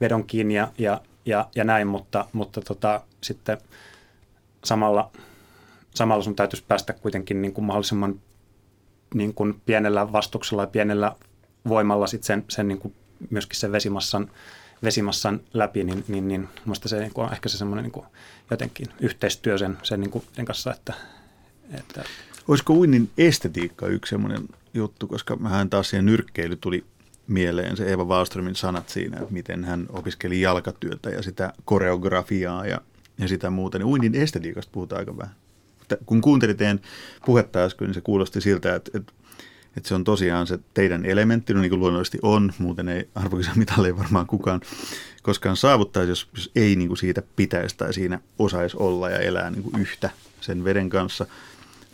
vedon 0.00 0.24
kiinni 0.24 0.54
ja, 0.54 0.72
ja, 0.78 1.00
ja, 1.26 1.48
ja 1.54 1.64
näin, 1.64 1.86
mutta, 1.86 2.26
mutta 2.32 2.60
tota, 2.60 3.00
sitten 3.20 3.58
samalla, 4.64 5.10
samalla 5.94 6.22
sun 6.22 6.36
täytyisi 6.36 6.64
päästä 6.68 6.92
kuitenkin 6.92 7.42
niin 7.42 7.52
kuin 7.52 7.64
mahdollisimman 7.64 8.20
niin 9.14 9.34
kuin 9.34 9.60
pienellä 9.66 10.12
vastuksella 10.12 10.62
ja 10.62 10.66
pienellä 10.66 11.16
voimalla 11.68 12.06
sit 12.06 12.24
sen, 12.24 12.44
sen 12.48 12.68
niin 12.68 12.78
kuin 12.78 12.94
myöskin 13.30 13.56
sen 13.56 13.72
vesimassan, 13.72 14.30
vesimassan 14.84 15.40
läpi, 15.52 15.84
niin, 15.84 16.04
niin, 16.08 16.28
niin 16.28 16.48
se 16.86 16.98
niin 17.00 17.14
kuin 17.14 17.26
on 17.26 17.32
ehkä 17.32 17.48
se 17.48 17.58
semmoinen 17.58 17.82
niin 17.82 17.92
kuin 17.92 18.06
jotenkin 18.50 18.86
yhteistyö 19.00 19.58
sen, 19.58 19.78
sen, 19.82 20.00
niin 20.00 20.10
kuin, 20.10 20.24
sen 20.32 20.44
kanssa, 20.44 20.72
että, 20.72 20.94
että... 21.78 22.04
Olisiko 22.48 22.72
uinnin 22.72 23.10
estetiikka 23.18 23.86
yksi 23.86 24.10
semmoinen 24.10 24.48
juttu, 24.74 25.06
koska 25.06 25.36
mähän 25.36 25.70
taas 25.70 25.90
siihen 25.90 26.06
nyrkkeily 26.06 26.56
tuli 26.56 26.84
mieleen 27.26 27.76
se 27.76 27.92
Eva 27.92 28.04
Wallströmin 28.04 28.54
sanat 28.54 28.88
siinä, 28.88 29.18
että 29.18 29.32
miten 29.32 29.64
hän 29.64 29.86
opiskeli 29.88 30.40
jalkatyötä 30.40 31.10
ja 31.10 31.22
sitä 31.22 31.52
koreografiaa 31.64 32.66
ja, 32.66 32.80
ja 33.18 33.28
sitä 33.28 33.50
muuta. 33.50 33.78
Niin 33.78 33.86
uinnin 33.86 34.14
estetiikasta 34.14 34.72
puhutaan 34.72 34.98
aika 34.98 35.16
vähän. 35.16 35.34
Kun 36.06 36.20
kuuntelin 36.20 36.56
teidän 36.56 36.80
puhetta 37.26 37.58
äsken, 37.58 37.86
niin 37.86 37.94
se 37.94 38.00
kuulosti 38.00 38.40
siltä, 38.40 38.74
että, 38.74 38.90
että, 38.98 39.12
että 39.76 39.88
se 39.88 39.94
on 39.94 40.04
tosiaan 40.04 40.46
se 40.46 40.58
teidän 40.74 41.04
elementti, 41.04 41.54
no 41.54 41.60
niin 41.60 41.70
kuin 41.70 41.80
luonnollisesti 41.80 42.18
on, 42.22 42.52
muuten 42.58 42.88
ei 42.88 43.08
arvokisa 43.14 43.50
varmaan 43.96 44.26
kukaan 44.26 44.60
koskaan 45.22 45.56
saavuttaisi, 45.56 46.10
jos, 46.10 46.28
jos 46.36 46.50
ei 46.56 46.76
niin 46.76 46.88
kuin 46.88 46.98
siitä 46.98 47.22
pitäisi 47.36 47.76
tai 47.76 47.94
siinä 47.94 48.20
osaisi 48.38 48.76
olla 48.76 49.10
ja 49.10 49.18
elää 49.18 49.50
niin 49.50 49.62
kuin 49.62 49.80
yhtä 49.80 50.10
sen 50.40 50.64
veden 50.64 50.90
kanssa– 50.90 51.26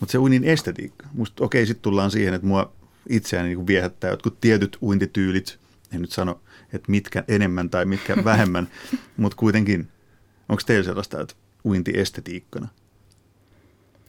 mutta 0.00 0.12
se 0.12 0.18
uinnin 0.18 0.44
estetiikka. 0.44 1.06
Musta 1.12 1.44
okei, 1.44 1.62
okay, 1.62 1.66
sitten 1.66 1.82
tullaan 1.82 2.11
siihen, 2.11 2.34
että 2.34 2.46
mua 2.46 2.72
itseäni 3.08 3.48
niin 3.48 3.66
viehättää 3.66 4.11
jotkut 4.11 4.40
tietyt 4.40 4.78
uintityylit. 4.82 5.58
En 5.92 6.00
nyt 6.00 6.12
sano, 6.12 6.40
että 6.72 6.90
mitkä 6.90 7.24
enemmän 7.28 7.70
tai 7.70 7.84
mitkä 7.84 8.16
vähemmän, 8.24 8.68
mutta 9.16 9.37
kuitenkin. 9.37 9.88
Onko 10.48 10.62
teillä 10.66 10.84
sellaista, 10.84 11.20
että 11.20 11.34
uinti 11.64 11.92
estetiikkana? 11.94 12.68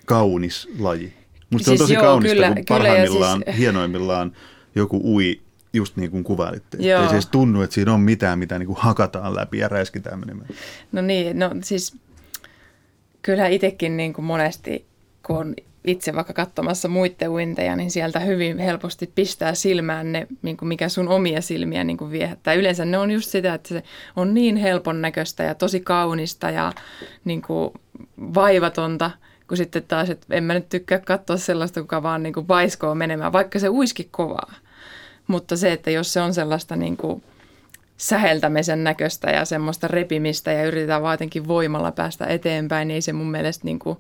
Kaunis 0.06 0.68
laji. 0.80 1.14
Musta 1.50 1.66
siis 1.66 1.66
se 1.66 1.72
on 1.72 1.78
siis 1.78 1.80
tosi 1.80 1.94
joo, 1.94 2.04
kaunista, 2.04 2.36
kyllä, 2.36 2.56
kun 2.56 2.66
parhaimmillaan, 2.68 3.44
siis... 3.46 3.58
hienoimmillaan 3.58 4.36
joku 4.76 5.16
ui 5.16 5.42
just 5.74 5.98
niin 5.98 6.12
kuin 6.12 6.24
kuvailitte. 6.24 6.78
Joo. 6.78 7.02
Ei 7.02 7.08
se 7.08 7.14
edes 7.14 7.28
tunnu, 7.28 7.62
että 7.62 7.74
siinä 7.74 7.94
on 7.94 8.00
mitään, 8.00 8.40
mitä 8.40 8.60
niin 8.60 8.68
kuin 8.68 8.78
hakataan 8.78 9.36
läpi 9.36 9.58
ja 9.58 9.68
räiskitään 9.68 10.20
menemään. 10.20 10.50
No 10.92 11.02
niin, 11.02 11.40
no 11.40 11.52
siis 11.64 11.96
kyllä 13.22 13.48
itsekin 13.48 13.98
niin 13.98 14.14
kuin 14.14 14.26
monesti, 14.26 14.86
kun 15.24 15.38
on 15.38 15.56
itse 15.88 16.16
vaikka 16.16 16.34
katsomassa 16.34 16.88
muiden 16.88 17.30
uinteja, 17.30 17.76
niin 17.76 17.92
sieltä 17.92 18.20
hyvin 18.20 18.58
helposti 18.58 19.12
pistää 19.16 19.54
silmään 19.54 20.12
ne, 20.12 20.28
niin 20.42 20.58
kuin 20.58 20.70
mikä 20.70 20.90
sun 20.90 21.08
omia 21.08 21.42
silmiä 21.42 21.84
niin 21.84 21.98
kuin 21.98 22.12
viehättää. 22.12 22.54
Yleensä 22.54 22.86
ne 22.86 22.98
on 22.98 23.12
just 23.12 23.30
sitä, 23.30 23.54
että 23.54 23.70
se 23.70 23.84
on 24.16 24.34
niin 24.34 24.58
helpon 24.58 25.02
näköistä 25.02 25.44
ja 25.44 25.56
tosi 25.56 25.80
kaunista 25.80 26.50
ja 26.50 26.74
niin 27.26 27.42
kuin 27.42 27.74
vaivatonta, 28.18 29.12
kun 29.48 29.58
sitten 29.58 29.84
taas, 29.84 30.10
että 30.10 30.28
en 30.32 30.44
mä 30.44 30.54
nyt 30.54 30.70
tykkää 30.70 31.00
katsoa 31.00 31.38
sellaista, 31.38 31.82
kuka 31.82 32.04
vaan 32.04 32.24
niin 32.24 32.34
kuin 32.34 32.48
vaiskoo 32.48 32.96
menemään, 32.96 33.34
vaikka 33.34 33.60
se 33.60 33.70
uiski 33.70 34.08
kovaa. 34.12 34.54
Mutta 35.28 35.58
se, 35.58 35.72
että 35.72 35.92
jos 35.92 36.14
se 36.14 36.22
on 36.22 36.34
sellaista 36.34 36.76
niin 36.76 36.98
kuin 36.98 37.24
säheltämisen 37.98 38.84
näköistä 38.84 39.32
ja 39.32 39.46
semmoista 39.46 39.88
repimistä 39.88 40.52
ja 40.52 40.66
yritetään 40.66 41.02
vaan 41.02 41.14
jotenkin 41.14 41.48
voimalla 41.48 41.92
päästä 41.92 42.26
eteenpäin, 42.26 42.88
niin 42.88 42.96
ei 42.96 43.02
se 43.02 43.14
mun 43.14 43.32
mielestä 43.32 43.66
niin 43.66 43.80
kuin 43.80 43.98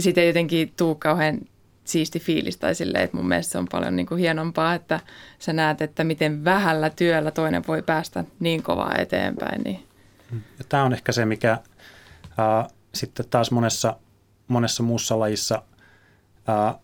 siitä 0.00 0.20
ei 0.20 0.26
jotenkin 0.26 0.72
tuu 0.76 0.94
kauhean 0.94 1.38
siisti 1.84 2.20
fiilis 2.20 2.56
tai 2.56 2.74
silleen, 2.74 3.04
että 3.04 3.16
mun 3.16 3.28
mielestä 3.28 3.52
se 3.52 3.58
on 3.58 3.66
paljon 3.72 3.96
niin 3.96 4.06
kuin 4.06 4.20
hienompaa, 4.20 4.74
että 4.74 5.00
sä 5.38 5.52
näet, 5.52 5.82
että 5.82 6.04
miten 6.04 6.44
vähällä 6.44 6.90
työllä 6.90 7.30
toinen 7.30 7.64
voi 7.68 7.82
päästä 7.82 8.24
niin 8.40 8.62
kovaa 8.62 8.94
eteenpäin. 8.98 9.62
Niin. 9.62 9.84
Ja 10.32 10.64
tämä 10.68 10.84
on 10.84 10.92
ehkä 10.92 11.12
se, 11.12 11.24
mikä 11.24 11.52
äh, 11.52 12.66
sitten 12.94 13.26
taas 13.30 13.50
monessa, 13.50 13.96
monessa 14.48 14.82
muussa 14.82 15.18
lajissa 15.18 15.62
äh, 16.48 16.74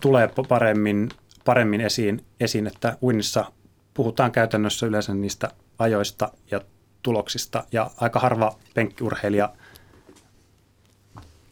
tulee 0.00 0.30
paremmin, 0.48 1.08
paremmin 1.44 1.80
esiin, 1.80 2.24
esiin, 2.40 2.66
että 2.66 2.96
uinnissa 3.02 3.52
puhutaan 3.94 4.32
käytännössä 4.32 4.86
yleensä 4.86 5.14
niistä 5.14 5.50
ajoista 5.78 6.32
ja 6.50 6.60
tuloksista 7.02 7.64
ja 7.72 7.90
aika 7.96 8.20
harva 8.20 8.58
penkkiurheilija– 8.74 9.52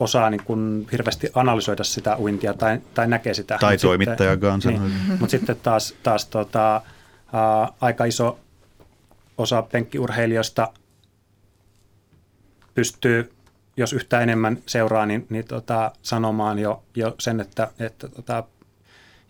osaa 0.00 0.30
niin 0.30 0.44
kuin 0.44 0.88
hirveästi 0.92 1.30
analysoida 1.34 1.84
sitä 1.84 2.16
uintia 2.18 2.54
tai, 2.54 2.80
tai 2.94 3.08
näkee 3.08 3.34
sitä. 3.34 3.58
Tai 3.60 3.74
Mut 3.74 3.80
toimittajakaan 3.80 4.60
niin, 4.64 4.92
Mutta 5.08 5.30
sitten 5.30 5.56
taas, 5.56 5.94
taas 6.02 6.26
tota, 6.26 6.82
ää, 7.32 7.68
aika 7.80 8.04
iso 8.04 8.38
osa 9.38 9.62
penkkiurheilijoista 9.62 10.72
pystyy, 12.74 13.32
jos 13.76 13.92
yhtä 13.92 14.20
enemmän 14.20 14.58
seuraa, 14.66 15.06
niin, 15.06 15.26
niin 15.30 15.44
tota, 15.44 15.92
sanomaan 16.02 16.58
jo, 16.58 16.82
jo 16.94 17.14
sen, 17.18 17.40
että, 17.40 17.68
että 17.78 18.08
tota, 18.08 18.44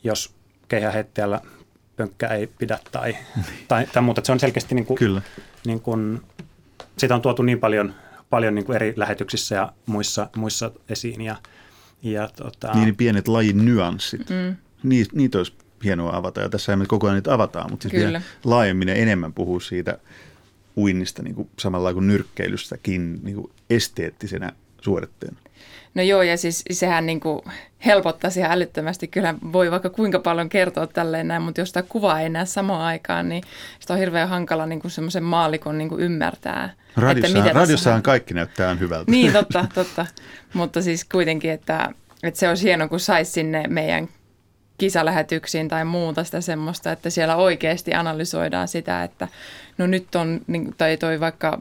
jos 0.04 0.35
keihäheittäjällä 0.68 1.40
pönkkä 1.96 2.26
ei 2.26 2.46
pidä 2.46 2.78
tai, 2.92 3.16
tai, 3.68 3.87
tai 3.87 4.02
muuta. 4.02 4.20
Se 4.24 4.33
on 4.33 4.40
selkeästi 4.40 4.74
niin 4.74 4.87
kuin, 4.87 4.98
Kyllä. 4.98 5.22
Niin 5.66 5.80
kuin, 5.80 6.22
sitä 6.98 7.14
on 7.14 7.22
tuotu 7.22 7.42
niin 7.42 7.61
paljon, 7.61 7.94
paljon 8.31 8.55
niin 8.55 8.64
kuin 8.64 8.77
eri 8.77 8.93
lähetyksissä 8.97 9.55
ja 9.55 9.73
muissa, 9.87 10.31
muissa 10.37 10.71
esiin. 10.88 11.21
Ja, 11.21 11.37
ja, 12.03 12.29
tota, 12.37 12.75
Niin 12.75 12.97
pienet 12.97 13.29
lajin 13.29 13.64
nyanssit. 13.64 14.31
Mm. 14.31 14.57
Niitä, 14.83 15.11
niitä 15.14 15.38
olisi 15.38 15.53
hienoa 15.85 16.16
avata. 16.16 16.40
Ja 16.40 16.49
tässä 16.49 16.77
me 16.77 16.87
koko 16.87 17.07
ajan 17.07 17.14
niitä 17.14 17.35
avataan, 17.35 17.71
mutta 17.71 17.88
siis 17.88 18.03
vielä 18.03 18.23
laajemmin 18.45 18.88
ja 18.88 18.95
enemmän 18.95 19.33
puhuu 19.33 19.61
siitä 19.61 19.99
uinnista 20.77 21.23
niin 21.23 21.35
kuin 21.35 21.51
samalla 21.59 21.93
kuin 21.93 22.07
nyrkkeilystäkin 22.07 23.21
niin 23.23 23.37
kuin 23.37 23.53
esteettisenä 23.71 24.53
suoritteena. 24.81 25.37
No 25.94 26.03
joo, 26.03 26.23
ja 26.23 26.37
siis 26.37 26.64
sehän 26.70 27.07
niin 27.07 27.20
kuin 27.20 27.40
helpottaisi 27.87 28.40
ihan 28.40 28.53
älyttömästi. 28.53 29.09
Kyllä 29.09 29.35
voi 29.53 29.70
vaikka 29.70 29.90
kuinka 29.90 30.18
paljon 30.18 30.49
kertoa 30.49 30.87
tälleen 30.87 31.29
näin, 31.29 31.42
mutta 31.42 31.61
jos 31.61 31.68
sitä 31.68 31.83
kuvaa 31.83 32.20
ei 32.20 32.29
näe 32.29 32.46
samaan 32.46 32.81
aikaan, 32.83 33.29
niin 33.29 33.42
sitä 33.81 33.92
on 33.92 33.99
hirveän 33.99 34.29
hankala 34.29 34.66
niin 34.66 34.81
kuin 34.81 34.90
semmoisen 34.90 35.23
maalikon 35.25 35.79
niin 35.79 35.88
kuin 35.88 36.01
ymmärtää. 36.01 36.70
Radiossahan, 36.96 37.44
tässä- 37.44 37.59
radiossahan 37.61 38.03
kaikki 38.03 38.35
näyttää 38.35 38.75
hyvältä. 38.75 39.11
Niin, 39.11 39.33
totta, 39.33 39.66
totta. 39.75 40.07
Mutta 40.55 40.83
siis 40.83 41.05
kuitenkin, 41.05 41.51
että, 41.51 41.88
että 42.23 42.40
se 42.40 42.49
olisi 42.49 42.64
hienoa, 42.64 42.88
kun 42.88 43.01
saisi 43.01 43.33
sinne 43.33 43.64
meidän 43.68 44.09
kisalähetyksiin 44.79 45.68
tai 45.68 45.85
muuta 45.85 46.25
sitä 46.25 46.40
semmoista, 46.40 46.92
että 46.92 47.11
siellä 47.11 47.37
oikeasti 47.37 47.94
analysoidaan 47.94 48.68
sitä, 48.68 49.03
että 49.05 49.29
no 49.79 49.87
nyt 49.87 50.14
on, 50.14 50.40
niin- 50.46 50.75
tai 50.79 50.96
toi 50.96 51.20
vaikka 51.20 51.59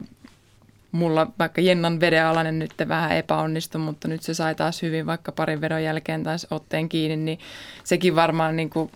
mulla 0.92 1.26
vaikka 1.38 1.60
Jennan 1.60 2.00
vedenalainen 2.00 2.58
nyt 2.58 2.74
vähän 2.88 3.16
epäonnistui, 3.16 3.80
mutta 3.80 4.08
nyt 4.08 4.22
se 4.22 4.34
sai 4.34 4.54
taas 4.54 4.82
hyvin 4.82 5.06
vaikka 5.06 5.32
parin 5.32 5.60
vedon 5.60 5.82
jälkeen 5.82 6.22
taas 6.22 6.46
otteen 6.50 6.88
kiinni, 6.88 7.16
niin 7.16 7.38
sekin 7.84 8.16
varmaan 8.16 8.56
niin 8.56 8.70
kuin 8.70 8.90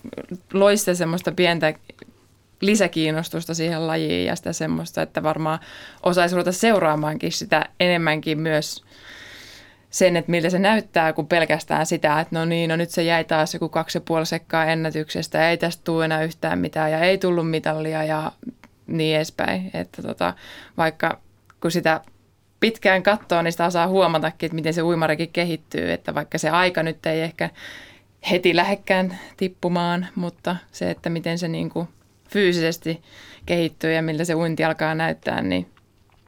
loisi 0.53 0.95
semmoista 0.95 1.33
pientä 1.33 1.75
lisäkiinnostusta 2.61 3.55
siihen 3.55 3.87
lajiin 3.87 4.27
ja 4.27 4.37
sitä 4.37 4.53
semmoista, 4.53 5.03
että 5.03 5.23
varmaan 5.23 5.59
osaisi 6.03 6.35
ruveta 6.35 6.53
seuraamaankin 6.53 7.33
sitä 7.33 7.65
enemmänkin 7.81 8.39
myös 8.39 8.85
sen, 9.91 10.17
että 10.17 10.31
miltä 10.31 10.51
se 10.51 10.59
näyttää, 10.59 11.13
kuin 11.13 11.27
pelkästään 11.27 11.87
sitä, 11.87 12.21
että 12.21 12.39
no 12.39 12.45
niin, 12.45 12.69
no 12.69 12.77
nyt 12.77 12.91
se 12.91 13.03
jäi 13.03 13.25
taas 13.25 13.55
joku 13.55 13.69
kaksi 13.69 13.99
ja 13.99 14.03
puoli 14.03 14.27
sekkaa 14.27 14.65
ennätyksestä 14.65 15.51
ei 15.51 15.57
tästä 15.57 15.85
tule 15.85 16.05
enää 16.05 16.23
yhtään 16.23 16.59
mitään 16.59 16.91
ja 16.91 17.01
ei 17.01 17.19
tullut 17.19 17.51
mitallia 17.51 18.05
ja 18.05 18.33
niin 18.87 19.17
edespäin. 19.17 19.71
Että 19.75 20.03
tota, 20.03 20.35
vaikka 20.77 21.21
kun 21.65 21.71
sitä 21.71 22.01
pitkään 22.61 23.03
katsoo, 23.03 23.43
niin 23.43 23.53
sitä 23.53 23.67
osaa 23.67 23.89
huomatakin, 23.89 24.47
että 24.47 24.55
miten 24.55 24.75
se 24.75 24.83
uimarikin 24.83 25.33
kehittyy, 25.33 25.93
että 25.93 26.15
vaikka 26.15 26.39
se 26.39 26.51
aika 26.51 26.83
nyt 26.83 27.07
ei 27.07 27.21
ehkä 27.21 27.51
heti 28.31 28.57
lähekkään 28.57 29.19
tippumaan, 29.37 30.07
mutta 30.15 30.57
se, 30.73 30.91
että 30.91 31.11
miten 31.11 31.39
se 31.39 31.49
niin 31.49 31.71
kuin 31.71 31.89
fyysisesti 32.31 33.03
kehittyy 33.47 33.93
ja 33.93 34.03
miltä 34.03 34.25
se 34.25 34.35
uinti 34.35 34.65
alkaa 34.65 34.95
näyttää, 34.95 35.43
niin 35.43 35.71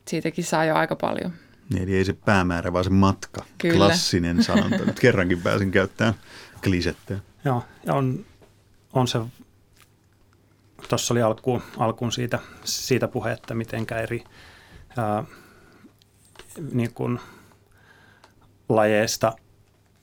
siitäkin 0.09 0.45
saa 0.45 0.65
jo 0.65 0.75
aika 0.75 0.97
paljon. 0.97 1.33
Niin, 1.71 1.83
Eli 1.83 1.97
ei 1.97 2.05
se 2.05 2.13
päämäärä, 2.13 2.73
vaan 2.73 2.85
se 2.85 2.91
matka. 2.91 3.45
Kyllä. 3.59 3.77
Klassinen 3.77 4.43
sanonta. 4.43 4.85
Nyt 4.85 5.01
kerrankin 5.01 5.43
pääsin 5.43 5.71
käyttämään 5.71 6.15
klisettä. 6.65 7.19
Joo, 7.45 7.65
ja 7.87 7.95
on, 7.95 8.25
on 8.93 9.09
se, 9.09 9.19
tuossa 10.89 11.15
oli 11.15 11.23
alkuun, 11.23 11.63
alkuun 11.77 12.13
siitä, 12.13 12.39
siitä 12.65 13.09
puhe, 13.09 13.33
että 13.33 13.55
mitenkä 13.55 13.97
eri 13.99 14.25
ää, 14.97 15.25
niin 16.73 16.93
kuin 16.95 17.21
lajeista, 18.69 19.33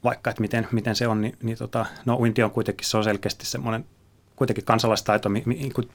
vaikka 0.04 0.30
että 0.30 0.42
miten, 0.42 0.68
miten 0.72 0.96
se 0.96 1.08
on, 1.08 1.22
niin, 1.22 1.38
niin 1.44 1.58
tota, 1.58 1.86
no 2.06 2.16
uinti 2.16 2.44
on 2.44 2.52
kuitenkin, 2.52 2.88
se 2.88 2.98
on 2.98 3.04
selkeästi 3.04 3.46
semmoinen 3.46 3.86
kuitenkin 4.36 4.66
kansalaistaito, 4.66 5.30
mi, 5.30 5.44
mi, 5.46 5.56
niin 5.56 5.74
kuin 5.74 5.90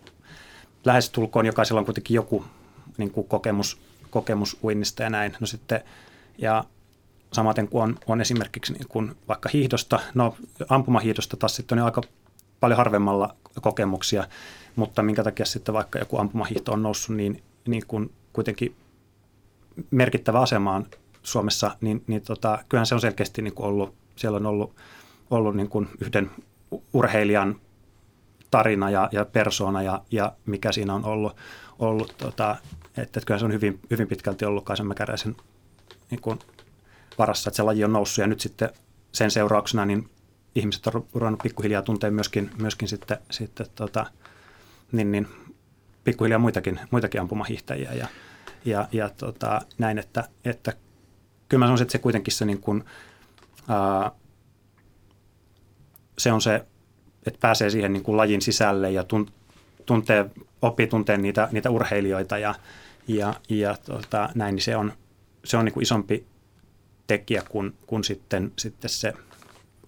lähestulkoon 0.84 1.46
jokaisella 1.46 1.80
on 1.80 1.84
kuitenkin 1.84 2.14
joku 2.14 2.44
niin 2.98 3.10
kuin 3.10 3.28
kokemus, 3.28 3.80
kokemus 4.10 4.58
uinnista 4.64 5.02
ja 5.02 5.10
näin. 5.10 5.36
No 5.40 5.46
sitten, 5.46 5.80
ja 6.38 6.64
samaten 7.32 7.68
kuin 7.68 7.82
on, 7.82 7.98
on 8.06 8.20
esimerkiksi 8.20 8.72
niin 8.72 8.88
kuin 8.88 9.16
vaikka 9.28 9.48
hiihdosta, 9.52 10.00
no 10.14 10.36
ampumahiihdosta 10.68 11.36
taas 11.36 11.56
sitten 11.56 11.78
on 11.78 11.84
aika 11.84 12.02
paljon 12.60 12.76
harvemmalla 12.76 13.36
kokemuksia, 13.60 14.24
mutta 14.76 15.02
minkä 15.02 15.24
takia 15.24 15.46
sitten 15.46 15.74
vaikka 15.74 15.98
joku 15.98 16.18
ampumahiihto 16.18 16.72
on 16.72 16.82
noussut 16.82 17.16
niin, 17.16 17.42
niin 17.66 17.86
kuin 17.86 18.12
kuitenkin 18.32 18.76
merkittävä 19.90 20.40
asemaan 20.40 20.86
Suomessa, 21.22 21.76
niin, 21.80 22.04
niin 22.06 22.22
tota, 22.22 22.58
kyllähän 22.68 22.86
se 22.86 22.94
on 22.94 23.00
selkeästi 23.00 23.42
niin 23.42 23.54
kuin 23.54 23.66
ollut, 23.66 23.94
siellä 24.16 24.36
on 24.36 24.46
ollut, 24.46 24.76
ollut 25.30 25.56
niin 25.56 25.68
kuin 25.68 25.88
yhden 26.00 26.30
urheilijan 26.92 27.60
tarina 28.50 28.90
ja, 28.90 29.08
ja 29.12 29.24
persoona 29.24 29.82
ja, 29.82 30.02
ja 30.10 30.32
mikä 30.46 30.72
siinä 30.72 30.94
on 30.94 31.04
ollut, 31.04 31.36
ollut 31.78 32.14
tota, 32.18 32.56
että, 32.88 33.02
että 33.02 33.20
kyllä 33.26 33.38
se 33.38 33.44
on 33.44 33.52
hyvin, 33.52 33.80
hyvin 33.90 34.08
pitkälti 34.08 34.44
ollut 34.44 34.64
Kaisen 34.64 34.86
Mäkäräisen 34.86 35.36
niin 36.10 36.20
kuin 36.20 36.38
varassa, 37.18 37.50
että 37.50 37.56
se 37.56 37.62
laji 37.62 37.84
on 37.84 37.92
noussut 37.92 38.22
ja 38.22 38.26
nyt 38.26 38.40
sitten 38.40 38.70
sen 39.12 39.30
seurauksena 39.30 39.86
niin 39.86 40.08
ihmiset 40.54 40.86
on 40.86 41.06
ruvennut 41.14 41.42
pikkuhiljaa 41.42 41.82
tuntea 41.82 42.10
myöskin, 42.10 42.50
myöskin 42.58 42.88
sitten, 42.88 43.18
sitten 43.30 43.66
tota, 43.74 44.06
niin, 44.92 45.12
niin, 45.12 45.28
pikkuhiljaa 46.04 46.38
muitakin, 46.38 46.80
muitakin 46.90 47.20
ampumahiihtäjiä 47.20 47.92
ja, 47.92 48.06
ja, 48.64 48.88
ja 48.92 49.08
tota, 49.08 49.60
näin, 49.78 49.98
että, 49.98 50.24
että 50.44 50.72
kyllä 51.48 51.58
mä 51.58 51.66
sanoisin, 51.66 51.82
että 51.82 51.92
se 51.92 51.98
kuitenkin 51.98 52.34
se 52.34 52.44
niin 52.44 52.60
kuin, 52.60 52.84
ää, 53.68 54.10
se 56.18 56.32
on 56.32 56.40
se, 56.40 56.64
että 57.26 57.40
pääsee 57.40 57.70
siihen 57.70 57.92
niin 57.92 58.02
kuin 58.02 58.16
lajin 58.16 58.42
sisälle 58.42 58.90
ja 58.90 59.04
tun, 59.04 59.30
tuntee, 59.86 60.30
oppii 60.62 60.86
tuntee 60.86 61.16
niitä, 61.16 61.48
niitä 61.52 61.70
urheilijoita 61.70 62.38
ja, 62.38 62.54
ja, 63.08 63.34
ja 63.48 63.76
tota, 63.84 64.28
näin, 64.34 64.54
niin 64.54 64.62
se 64.62 64.76
on, 64.76 64.92
se 65.44 65.56
on 65.56 65.64
niin 65.64 65.72
kuin 65.72 65.82
isompi 65.82 66.26
tekijä 67.06 67.42
kuin, 67.48 67.74
kuin 67.86 68.04
sitten, 68.04 68.52
sitten 68.56 68.90
se 68.90 69.12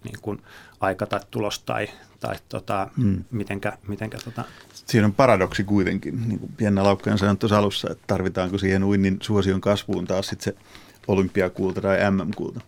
niin 0.04 0.16
kuin 0.22 0.42
aika 0.80 1.06
tai 1.06 1.20
tulos 1.30 1.58
tai, 1.58 1.88
tai 2.20 2.36
tota, 2.48 2.88
mm. 2.96 3.24
mitenkä, 3.30 3.78
mitenkä 3.88 4.18
tota, 4.24 4.44
Siinä 4.74 5.06
on 5.06 5.14
paradoksi 5.14 5.64
kuitenkin, 5.64 6.28
niin 6.28 6.38
kuin 6.38 6.52
Jenna 6.60 6.84
Laukkanen 6.84 7.18
sanoi 7.18 7.36
tuossa 7.36 7.58
alussa, 7.58 7.90
että 7.90 8.04
tarvitaanko 8.06 8.58
siihen 8.58 8.84
uinnin 8.84 9.18
suosion 9.22 9.60
kasvuun 9.60 10.06
taas 10.06 10.26
sitten 10.26 10.44
se 10.44 10.60
olympiakulta 11.08 11.80
tai 11.80 12.10
MM-kulta. 12.10 12.60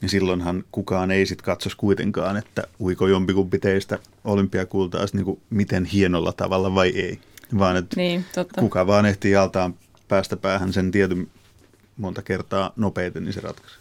Niin 0.00 0.08
silloinhan 0.10 0.64
kukaan 0.72 1.10
ei 1.10 1.26
sitten 1.26 1.44
katsoisi 1.44 1.76
kuitenkaan, 1.76 2.36
että 2.36 2.62
uiko 2.80 3.06
jompikumpi 3.06 3.58
teistä 3.58 3.98
olympiakultaa 4.24 5.04
niin 5.12 5.24
kuin 5.24 5.40
miten 5.50 5.84
hienolla 5.84 6.32
tavalla 6.32 6.74
vai 6.74 6.88
ei. 6.88 7.20
Vaan 7.58 7.76
että 7.76 7.96
Niin, 7.96 8.24
totta. 8.34 8.60
kuka 8.60 8.86
vaan 8.86 9.06
ehtii 9.06 9.36
altaan 9.36 9.74
päästä 10.08 10.36
päähän 10.36 10.72
sen 10.72 10.90
tietyn 10.90 11.28
monta 11.96 12.22
kertaa 12.22 12.72
nopeiten, 12.76 13.24
niin 13.24 13.32
se 13.32 13.40
ratkaisee. 13.40 13.78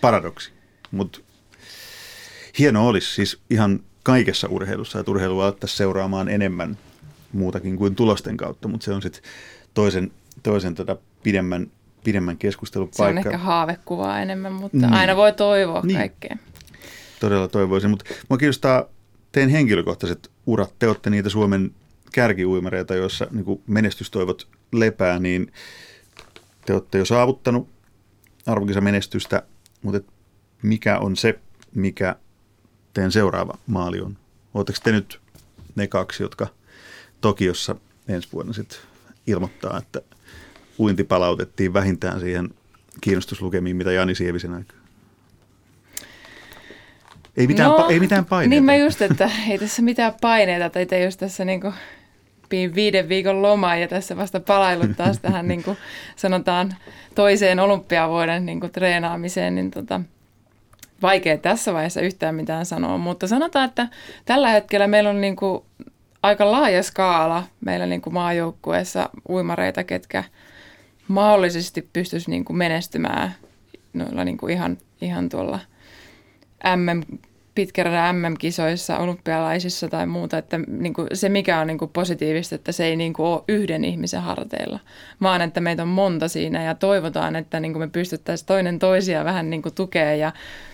Paradoksi. 0.00 0.52
Mutta 0.90 1.18
hieno 2.58 2.88
olisi 2.88 3.14
siis 3.14 3.40
ihan 3.50 3.80
kaikessa 4.02 4.48
urheilussa, 4.48 4.98
että 5.00 5.10
urheilua 5.10 5.46
ottaisiin 5.46 5.76
seuraamaan 5.76 6.28
enemmän 6.28 6.78
muutakin 7.32 7.76
kuin 7.76 7.94
tulosten 7.94 8.36
kautta, 8.36 8.68
mutta 8.68 8.84
se 8.84 8.92
on 8.92 9.02
sitten 9.02 9.22
toisen, 9.74 10.10
toisen 10.42 10.74
tota 10.74 10.96
pidemmän, 11.22 11.66
pidemmän 12.04 12.36
keskustelun 12.38 12.88
Se 12.92 13.02
on 13.02 13.14
paikka. 13.14 13.30
ehkä 13.30 13.38
haavekuvaa 13.38 14.20
enemmän, 14.20 14.52
mutta 14.52 14.76
Niin. 14.76 14.92
aina 14.92 15.16
voi 15.16 15.32
toivoa 15.32 15.80
Niin. 15.84 15.98
kaikkea. 15.98 16.36
Todella 17.20 17.48
toivoisin, 17.48 17.90
mutta 17.90 18.04
mua 18.28 18.38
kiinnostaa 18.38 18.84
teidän 19.32 19.50
henkilökohtaiset 19.50 20.30
urat. 20.46 20.74
Te 20.78 20.88
olette 20.88 21.10
niitä 21.10 21.28
Suomen 21.28 21.70
kärkiuimareita, 22.12 22.94
joissa 22.94 23.26
niin 23.30 23.62
menestystoivot 23.66 24.48
lepää, 24.72 25.18
niin 25.18 25.52
te 26.66 26.72
olette 26.72 26.98
jo 26.98 27.04
saavuttanut 27.04 27.68
arvokisamenestystä, 28.46 29.42
mutta 29.82 30.12
mikä 30.62 30.98
on 30.98 31.16
se, 31.16 31.38
mikä 31.74 32.16
teidän 32.94 33.12
seuraava 33.12 33.58
maali 33.66 34.00
on? 34.00 34.16
Oletteko 34.54 34.78
te 34.84 34.92
nyt 34.92 35.20
ne 35.74 35.86
kaksi, 35.86 36.22
jotka 36.22 36.46
Tokiossa 37.20 37.76
ensi 38.08 38.28
vuonna 38.32 38.52
sitten 38.52 38.78
ilmoittaa, 39.26 39.78
että 39.78 40.00
uinti 40.78 41.04
palautettiin 41.04 41.72
vähintään 41.74 42.20
siihen 42.20 42.50
kiinnostuslukemiin, 43.00 43.76
mitä 43.76 43.92
Jani 43.92 44.14
Sievisen 44.14 44.54
aikaa? 44.54 44.76
Ei 47.36 47.46
mitään, 47.46 47.70
no, 47.70 47.78
pa- 47.78 47.92
ei 47.92 48.00
mitään 48.00 48.24
paineita. 48.24 48.50
Niin 48.50 48.64
mä 48.64 48.76
just, 48.76 49.02
että 49.02 49.30
ei 49.48 49.58
tässä 49.58 49.82
mitään 49.82 50.14
paineita, 50.20 50.70
tai 50.70 50.82
itse 50.82 51.04
just 51.04 51.20
tässä 51.20 51.44
niinku 51.44 51.72
pidin 52.48 52.74
viiden 52.74 53.08
viikon 53.08 53.42
lomaa 53.42 53.76
ja 53.76 53.88
tässä 53.88 54.16
vasta 54.16 54.40
palailut 54.40 54.96
taas 54.96 55.18
tähän 55.18 55.48
niinku 55.48 55.76
sanotaan 56.16 56.76
toiseen 57.14 57.60
olympiavuoden 57.60 58.46
niinku 58.46 58.68
treenaamiseen, 58.68 59.54
niin 59.54 59.70
tota, 59.70 60.00
vaikea 61.02 61.38
tässä 61.38 61.72
vaiheessa 61.72 62.00
yhtään 62.00 62.34
mitään 62.34 62.66
sanoa, 62.66 62.98
mutta 62.98 63.26
sanotaan, 63.26 63.68
että 63.68 63.88
tällä 64.24 64.48
hetkellä 64.48 64.86
meillä 64.86 65.10
on 65.10 65.20
niinku 65.20 65.66
aika 66.22 66.50
laaja 66.50 66.82
skaala 66.82 67.42
meillä 67.60 67.86
niinku 67.86 68.10
maajoukkueessa 68.10 69.10
uimareita, 69.28 69.84
ketkä 69.84 70.24
mahdollisesti 71.08 71.88
pystyisi 71.92 72.30
niinku 72.30 72.52
menestymään 72.52 73.34
noilla 73.92 74.24
niinku 74.24 74.48
ihan, 74.48 74.78
ihan 75.00 75.28
tuolla 75.28 75.58
MM 76.76 77.18
pitkäradan 77.54 78.16
MM-kisoissa, 78.16 78.98
olympialaisissa 78.98 79.88
tai 79.88 80.06
muuta, 80.06 80.38
että 80.38 80.58
niin 80.58 80.94
kuin 80.94 81.08
se 81.12 81.28
mikä 81.28 81.60
on 81.60 81.66
niin 81.66 81.78
kuin 81.78 81.90
positiivista, 81.90 82.54
että 82.54 82.72
se 82.72 82.84
ei 82.84 82.96
niin 82.96 83.12
kuin 83.12 83.26
ole 83.26 83.42
yhden 83.48 83.84
ihmisen 83.84 84.22
harteilla, 84.22 84.78
vaan 85.22 85.42
että 85.42 85.60
meitä 85.60 85.82
on 85.82 85.88
monta 85.88 86.28
siinä 86.28 86.62
ja 86.62 86.74
toivotaan, 86.74 87.36
että 87.36 87.60
niin 87.60 87.72
kuin 87.72 87.82
me 87.82 87.88
pystyttäisiin 87.88 88.46
toinen 88.46 88.78
toisia 88.78 89.24
vähän 89.24 89.50
niin 89.50 89.62
kuin 89.62 89.74
tukea 89.74 90.14
ja 90.14 90.32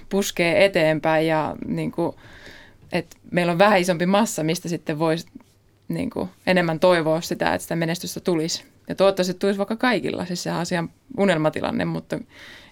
puskee 0.09 0.65
eteenpäin 0.65 1.27
ja 1.27 1.57
niin 1.67 1.93
kuin, 1.93 2.17
että 2.93 3.17
meillä 3.31 3.53
on 3.53 3.59
vähän 3.59 3.81
isompi 3.81 4.07
massa, 4.07 4.43
mistä 4.45 4.69
sitten 4.69 4.99
voisi 4.99 5.27
niin 5.89 6.11
kuin 6.11 6.29
enemmän 6.47 6.81
toivoa 6.81 7.21
sitä, 7.21 7.55
että 7.55 7.63
sitä 7.63 7.77
menestystä 7.77 8.21
tulisi. 8.21 8.65
Ja 8.89 8.95
toivottavasti 8.95 9.35
tulisi 9.35 9.59
vaikka 9.59 9.77
kaikilla, 9.77 10.25
siis 10.25 10.43
se 10.43 10.51
asian 10.51 10.91
unelmatilanne, 11.19 11.85
mutta 11.85 12.19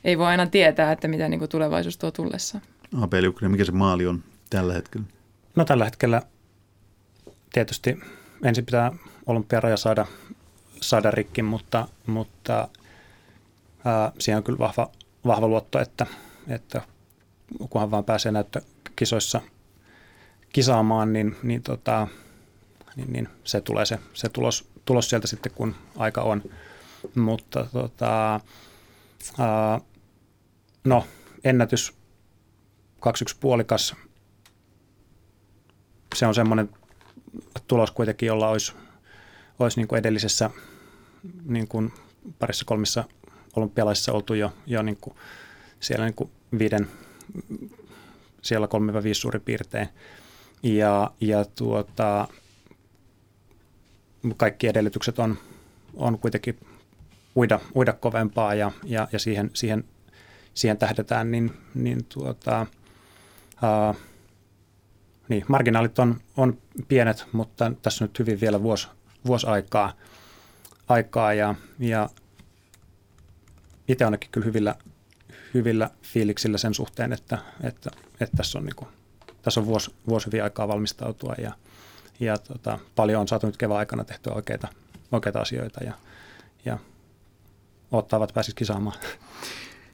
ei 0.05 0.19
voi 0.19 0.27
aina 0.27 0.47
tietää, 0.47 0.92
että 0.92 1.09
mitä 1.09 1.29
niin 1.29 1.38
kuin 1.38 1.49
tulevaisuus 1.49 1.99
tuo 1.99 2.11
tullessa. 2.11 2.61
AP 3.03 3.12
Liukkonen, 3.20 3.51
mikä 3.51 3.64
se 3.64 3.72
maali 3.72 4.07
on 4.07 4.25
tällä 4.51 4.75
hetkellä? 4.75 5.07
No 5.57 5.64
tällä 5.64 5.85
hetkellä 5.85 6.22
tietysti 7.53 8.01
ensin 8.44 8.66
pitää 8.66 8.92
olympiaraja 9.27 9.77
saada, 9.77 10.07
saada 10.81 11.11
rikki, 11.11 11.42
mutta, 11.42 11.88
mutta 12.07 12.68
ää, 13.85 14.12
siihen 14.18 14.37
on 14.37 14.44
kyllä 14.44 14.59
vahva, 14.59 14.90
vahva 15.27 15.49
luotto, 15.49 15.81
että, 15.81 16.07
että 16.49 16.83
kunhan 17.70 17.90
vaan 17.90 18.05
pääsee 18.05 18.33
näyttökisoissa 18.33 19.40
kisaamaan, 20.53 21.12
niin, 21.12 21.37
niin, 21.42 21.62
tota, 21.62 22.09
niin, 22.96 23.12
niin 23.12 23.29
se 23.44 23.61
tulee 23.61 23.87
se, 23.87 23.99
se 24.14 24.29
tulos, 24.29 24.68
tulos 24.85 25.11
sieltä 25.11 25.27
sitten, 25.27 25.53
kun 25.55 25.75
aika 25.96 26.22
on. 26.22 26.42
Mutta 27.14 27.66
tota, 27.72 28.40
ää, 29.38 29.81
no, 30.85 31.07
ennätys 31.44 31.94
21 33.07 33.37
puolikas, 33.40 33.97
se 36.14 36.27
on 36.27 36.35
semmoinen 36.35 36.71
tulos 37.66 37.90
kuitenkin, 37.90 38.27
jolla 38.27 38.49
olisi, 38.49 38.73
olisi 39.59 39.81
niin 39.81 39.88
kuin 39.88 39.99
edellisessä 39.99 40.51
niin 41.45 41.69
kuin 41.69 41.92
parissa 42.38 42.64
kolmissa 42.64 43.05
olympialaisissa 43.57 44.12
oltu 44.12 44.35
jo, 44.35 44.53
jo 44.66 44.83
niin 44.83 44.97
kuin 45.01 45.16
siellä 45.81 46.05
niin 46.05 46.14
kuin 46.14 46.31
viiden, 46.59 46.88
siellä 48.42 48.66
3-5 48.66 49.14
suurin 49.14 49.42
piirtein. 49.42 49.88
Ja, 50.62 51.11
ja 51.21 51.45
tuota, 51.45 52.29
kaikki 54.37 54.69
edellytykset 54.69 55.19
on, 55.19 55.38
on 55.95 56.19
kuitenkin 56.19 56.59
uida, 57.37 57.61
uida 57.75 57.92
kovempaa 57.92 58.55
ja, 58.55 58.73
ja, 58.85 59.09
ja 59.12 59.19
siihen, 59.19 59.51
siihen, 59.55 59.85
siihen 60.55 60.79
tähdetään, 60.79 61.31
niin, 61.31 61.53
niin 61.75 62.05
tuota, 62.05 62.66
Uh, 63.62 63.97
niin, 65.29 65.45
marginaalit 65.49 65.99
on, 65.99 66.21
on 66.37 66.59
pienet, 66.88 67.27
mutta 67.33 67.73
tässä 67.83 68.05
nyt 68.05 68.19
hyvin 68.19 68.40
vielä 68.40 68.62
vuosi, 68.62 68.88
vuosi 69.27 69.47
aikaa, 69.47 69.92
aikaa 70.88 71.35
ja, 71.35 71.55
ja 71.79 72.09
itse 73.88 74.05
ainakin 74.05 74.31
kyllä 74.31 74.45
hyvillä, 74.45 74.75
hyvillä 75.55 75.90
fiiliksillä 76.03 76.59
sen 76.59 76.75
suhteen, 76.75 77.12
että, 77.12 77.38
että, 77.62 77.90
että 78.21 78.37
tässä, 78.37 78.59
on 78.59 78.64
niin 78.64 78.77
kuin, 78.77 78.88
tässä 79.42 79.61
on 79.61 79.66
vuosi, 79.66 79.95
vuosi 80.09 80.27
hyvin 80.27 80.42
aikaa 80.42 80.69
valmistautua 80.69 81.35
ja, 81.38 81.53
ja 82.21 82.38
tota, 82.38 82.79
paljon 82.97 83.21
on 83.21 83.29
saatu 83.29 83.47
nyt 83.47 83.57
kevään 83.57 83.79
aikana 83.79 84.05
tehtyä 84.05 84.33
oikeita, 84.33 84.69
oikeita 85.12 85.40
asioita 85.40 85.85
ja, 85.85 85.92
ja 86.64 86.79
ottavat 87.92 88.35
pääsis 88.35 88.55
kisaamaan. 88.55 88.97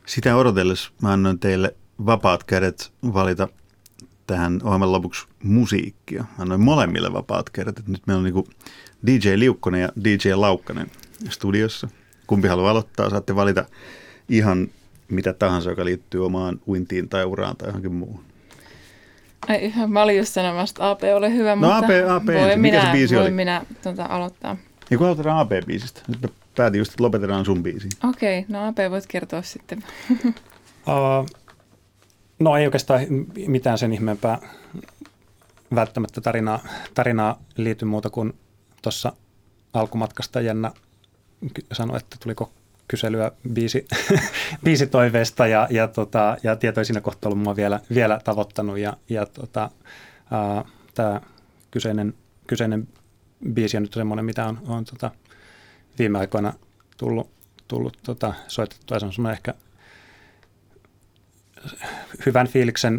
Sitä 0.06 0.36
odotellessa 0.36 0.90
mä 1.02 1.12
annoin 1.12 1.38
teille 1.38 1.76
vapaat 2.06 2.44
kädet 2.44 2.92
valita 3.14 3.48
tähän 4.26 4.60
ohjelman 4.64 4.92
lopuksi 4.92 5.26
musiikkia. 5.42 6.24
Annoin 6.38 6.60
molemmille 6.60 7.12
vapaat 7.12 7.50
kädet. 7.50 7.78
Että 7.78 7.90
nyt 7.90 8.06
meillä 8.06 8.18
on 8.18 8.24
niin 8.24 8.44
DJ 9.06 9.38
Liukkonen 9.38 9.80
ja 9.80 9.88
DJ 10.04 10.32
Laukkanen 10.34 10.90
studiossa. 11.30 11.88
Kumpi 12.26 12.48
haluaa 12.48 12.70
aloittaa, 12.70 13.10
saatte 13.10 13.36
valita 13.36 13.64
ihan 14.28 14.68
mitä 15.08 15.32
tahansa, 15.32 15.70
joka 15.70 15.84
liittyy 15.84 16.26
omaan 16.26 16.60
uintiin 16.68 17.08
tai 17.08 17.24
uraan 17.24 17.56
tai 17.56 17.68
johonkin 17.68 17.92
muuhun. 17.92 18.24
Ai, 19.48 19.72
mä 19.86 20.02
olin 20.02 20.16
just 20.16 20.32
sanomassa, 20.32 20.90
AP 20.90 21.00
ole 21.14 21.34
hyvä, 21.34 21.56
no, 21.56 21.56
mutta 21.56 21.76
AP, 21.76 21.84
AP 22.08 22.26
voin 22.26 22.60
Mikä 22.60 22.78
minä, 22.78 22.84
se 22.84 22.92
biisi 22.92 23.14
voin 23.14 23.26
oli? 23.26 23.34
minä 23.34 23.64
tuota, 23.82 24.06
aloittaa. 24.08 24.56
Ja 24.90 24.98
kun 24.98 25.06
aloitetaan 25.06 25.38
AP-biisistä. 25.38 26.00
Nyt 26.08 26.22
mä 26.22 26.28
päätin 26.56 26.78
just, 26.78 26.92
että 26.92 27.04
lopetetaan 27.04 27.44
sun 27.44 27.62
biisiin. 27.62 27.92
Okei, 28.08 28.38
okay, 28.38 28.52
no 28.52 28.68
AP 28.68 28.76
voit 28.90 29.06
kertoa 29.06 29.42
sitten. 29.42 29.84
Uh, 30.86 31.41
no 32.42 32.56
ei 32.56 32.66
oikeastaan 32.66 33.00
mitään 33.46 33.78
sen 33.78 33.92
ihmeempää 33.92 34.38
välttämättä 35.74 36.20
tarinaa, 36.20 36.60
tarinaa 36.94 37.42
liity 37.56 37.84
muuta 37.84 38.10
kuin 38.10 38.32
tuossa 38.82 39.12
alkumatkasta 39.72 40.40
Jenna 40.40 40.72
sanoi, 41.72 41.96
että 41.96 42.16
tuliko 42.20 42.52
kyselyä 42.88 43.30
biisi, 43.52 43.86
biisitoiveesta 44.64 45.46
ja, 45.46 45.68
ja, 45.70 45.88
tota, 45.88 46.36
ja 46.42 46.56
tieto 46.56 46.80
ei 46.80 46.84
siinä 46.84 47.00
kohtaa 47.00 47.28
ollut 47.28 47.42
mua 47.42 47.56
vielä, 47.56 47.80
vielä 47.94 48.20
tavoittanut 48.24 48.78
ja, 48.78 48.96
ja 49.08 49.26
tota, 49.26 49.70
tämä 50.94 51.20
kyseinen, 51.70 52.14
kyseinen 52.46 52.88
biisi 53.52 53.76
on 53.76 53.82
nyt 53.82 53.92
semmoinen, 53.92 54.24
mitä 54.24 54.46
on, 54.46 54.58
on 54.66 54.84
tota, 54.84 55.10
viime 55.98 56.18
aikoina 56.18 56.52
tullut, 56.96 57.30
tullut 57.68 57.98
tota, 58.02 58.34
soitettua 58.48 58.98
se 58.98 59.06
on 59.06 59.12
semmoinen 59.12 59.36
ehkä 59.36 59.54
hyvän 62.26 62.48
fiiliksen 62.48 62.98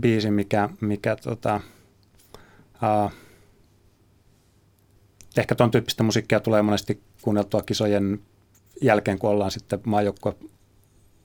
biisi, 0.00 0.30
mikä, 0.30 0.68
mikä 0.80 1.16
tota, 1.16 1.60
uh, 3.04 3.12
ehkä 5.36 5.54
tuon 5.54 5.70
tyyppistä 5.70 6.02
musiikkia 6.02 6.40
tulee 6.40 6.62
monesti 6.62 7.02
kuunneltua 7.22 7.62
kisojen 7.62 8.20
jälkeen, 8.82 9.18
kun 9.18 9.30
ollaan 9.30 9.50
sitten 9.50 9.80
maajoukkue 9.86 10.34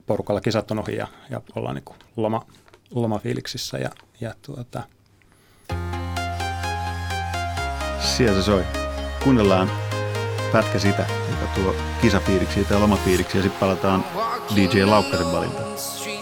porukalla 0.06 0.42
kisat 0.42 0.72
on 0.72 0.80
ohi 0.80 0.96
ja, 0.96 1.08
ja 1.30 1.42
ollaan 1.56 1.76
niin 1.76 1.96
loma, 2.16 2.46
lomafiiliksissä. 2.92 3.78
Ja, 3.78 3.90
ja 4.22 4.36
tuota... 4.42 4.84
Siellä 8.00 8.40
se 8.40 8.44
soi. 8.44 8.64
Kuunnellaan 9.24 9.72
pätkä 10.52 10.80
sitä, 10.80 11.06
joka 11.30 11.54
tuo 11.56 11.76
kisafiiliksi 12.02 12.64
tai 12.64 12.80
lomafiiliksi 12.80 13.38
ja 13.38 13.44
sitten 13.44 13.60
palataan 13.60 14.06
DJ 14.52 14.84
Lau 14.84 15.00
kembali. 15.08 16.13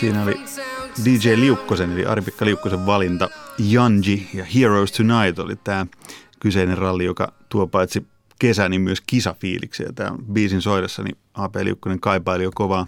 Siinä 0.00 0.22
oli 0.22 0.40
DJ 1.04 1.36
Liukkosen 1.36 1.92
eli 1.92 2.06
Aripikka 2.06 2.44
Liukkosen 2.44 2.86
valinta 2.86 3.28
Janji 3.58 4.28
ja 4.34 4.44
Heroes 4.44 4.92
Tonight 4.92 5.38
oli 5.38 5.56
tämä 5.56 5.86
kyseinen 6.40 6.78
ralli, 6.78 7.04
joka 7.04 7.32
tuo 7.48 7.66
paitsi 7.66 8.06
kesä, 8.38 8.68
niin 8.68 8.80
myös 8.80 9.00
kisafiiliksiä. 9.00 9.92
Tämä 9.94 10.10
biisin 10.32 10.62
soidessa, 10.62 11.02
niin 11.02 11.16
AP 11.34 11.56
Liukkonen 11.62 12.00
kaipaili 12.00 12.44
jo 12.44 12.50
kovaa, 12.54 12.86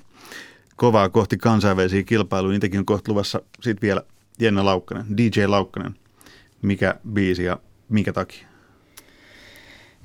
kovaa 0.76 1.08
kohti 1.08 1.36
kansainvälisiä 1.36 2.02
kilpailuja. 2.02 2.52
Niitäkin 2.52 2.78
on 2.78 2.86
kohta 2.86 3.12
luvassa 3.12 3.42
sitten 3.60 3.82
vielä 3.82 4.02
Jenna 4.40 4.64
Laukkanen, 4.64 5.16
DJ 5.16 5.46
Laukkanen. 5.46 5.94
Mikä 6.62 6.94
biisi 7.12 7.44
ja 7.44 7.58
minkä 7.88 8.12
takia? 8.12 8.48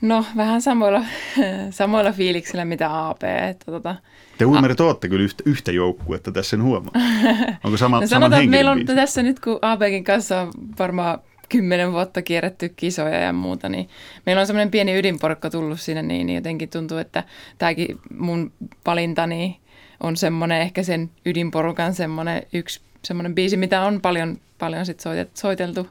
No 0.02 0.26
vähän 0.38 0.62
samoilla, 0.62 1.06
samoilla 1.70 2.12
fiiliksillä 2.12 2.66
mitä 2.66 3.08
AP. 3.08 3.24
Että 3.24 3.72
tota, 3.72 3.96
Te 4.38 4.46
uimarit 4.46 4.82
A- 4.82 4.84
olette 4.84 5.10
kyllä 5.10 5.24
yhtä, 5.24 5.44
yhtä 5.46 5.72
joukkuetta 5.72 6.32
tässä 6.32 6.50
sen 6.50 6.64
huomaa. 6.64 6.92
Onko 7.64 7.78
sama, 7.78 8.02
no 8.02 8.08
saman 8.08 8.34
että 8.34 8.50
meillä 8.50 8.72
on 8.72 8.78
biisi? 8.78 8.96
tässä 8.96 9.24
nyt, 9.24 9.40
kun 9.40 9.60
APkin 9.62 10.04
kanssa 10.04 10.42
on 10.42 10.52
varmaan 10.80 11.20
kymmenen 11.50 11.92
vuotta 11.92 12.22
kierretty 12.22 12.70
kisoja 12.70 13.20
ja 13.20 13.34
muuta, 13.34 13.70
niin 13.70 13.90
meillä 14.26 14.40
on 14.40 14.48
semmoinen 14.48 14.72
pieni 14.72 14.98
ydinporkka 14.98 15.50
tullut 15.50 15.80
sinne, 15.80 16.02
niin, 16.02 16.28
niin 16.28 16.36
jotenkin 16.36 16.70
tuntuu, 16.70 16.98
että 16.98 17.24
tämäkin 17.58 18.00
mun 18.18 18.52
valintani 18.86 19.60
on 20.00 20.18
semmoinen 20.18 20.62
ehkä 20.62 20.84
sen 20.84 21.10
ydinporukan 21.26 21.94
semmoinen 21.94 22.44
yksi 22.54 22.82
semmoinen 23.06 23.36
biisi, 23.36 23.58
mitä 23.58 23.82
on 23.82 24.02
paljon, 24.02 24.38
paljon 24.60 24.86
sit 24.86 25.00
soiteltu 25.34 25.88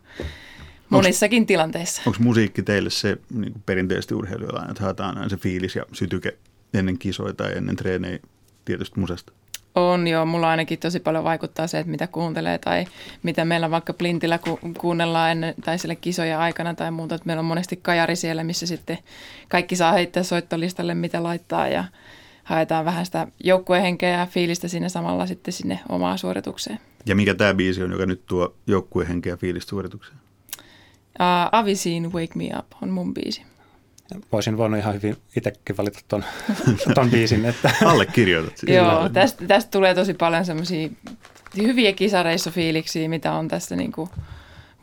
monissakin 0.88 1.40
onks, 1.42 1.46
tilanteissa. 1.46 2.02
Onko 2.06 2.18
musiikki 2.22 2.62
teille 2.62 2.90
se 2.90 3.16
niin 3.34 3.54
perinteisesti 3.66 4.14
urheilijoilla, 4.14 4.66
että 4.70 4.82
haetaan 4.82 5.16
aina 5.16 5.28
se 5.28 5.36
fiilis 5.36 5.76
ja 5.76 5.86
sytyke 5.92 6.36
ennen 6.74 6.98
kisoja 6.98 7.32
tai 7.32 7.56
ennen 7.56 7.76
treenejä 7.76 8.18
tietysti 8.64 9.00
musesta? 9.00 9.32
On 9.74 10.08
joo, 10.08 10.26
mulla 10.26 10.50
ainakin 10.50 10.78
tosi 10.78 11.00
paljon 11.00 11.24
vaikuttaa 11.24 11.66
se, 11.66 11.78
että 11.78 11.90
mitä 11.90 12.06
kuuntelee 12.06 12.58
tai 12.58 12.84
mitä 13.22 13.44
meillä 13.44 13.70
vaikka 13.70 13.92
Plintillä 13.92 14.38
ku- 14.38 14.58
kuunnellaan 14.78 15.30
ennen 15.30 15.54
tai 15.64 15.78
sille 15.78 15.96
kisoja 15.96 16.40
aikana 16.40 16.74
tai 16.74 16.90
muuta. 16.90 17.14
Että 17.14 17.26
meillä 17.26 17.40
on 17.40 17.46
monesti 17.46 17.76
kajari 17.76 18.16
siellä, 18.16 18.44
missä 18.44 18.66
sitten 18.66 18.98
kaikki 19.48 19.76
saa 19.76 19.92
heittää 19.92 20.22
soittolistalle, 20.22 20.94
mitä 20.94 21.22
laittaa 21.22 21.68
ja 21.68 21.84
haetaan 22.44 22.84
vähän 22.84 23.06
sitä 23.06 23.26
joukkuehenkeä 23.44 24.18
ja 24.18 24.26
fiilistä 24.26 24.68
sinne 24.68 24.88
samalla 24.88 25.26
sitten 25.26 25.52
sinne 25.52 25.80
omaa 25.88 26.16
suoritukseen. 26.16 26.78
Ja 27.06 27.14
mikä 27.14 27.34
tämä 27.34 27.54
biisi 27.54 27.82
on, 27.82 27.92
joka 27.92 28.06
nyt 28.06 28.26
tuo 28.26 28.54
joukkuehenkeä 28.66 29.32
ja 29.32 29.36
fiilistä 29.36 29.70
suoritukseen? 29.70 30.18
Uh, 31.20 31.48
Avisiin 31.52 32.12
Wake 32.12 32.32
Me 32.34 32.50
Up 32.58 32.66
on 32.82 32.90
mun 32.90 33.14
biisi. 33.14 33.42
Voisin 34.32 34.56
voinut 34.56 34.78
ihan 34.78 34.94
hyvin 34.94 35.16
itsekin 35.36 35.76
valita 35.76 35.98
ton, 36.08 36.24
ton 36.94 37.10
biisin. 37.10 37.44
Että. 37.44 37.74
Allekirjoitat. 37.84 38.54
Joo, 38.66 39.08
tästä, 39.08 39.46
tästä 39.46 39.70
tulee 39.70 39.94
tosi 39.94 40.14
paljon 40.14 40.44
semmoisia 40.44 40.88
hyviä 41.56 41.92
kisareissufiiliksiä, 41.92 43.08
mitä 43.08 43.32
on 43.32 43.48
tässä 43.48 43.76
niinku 43.76 44.08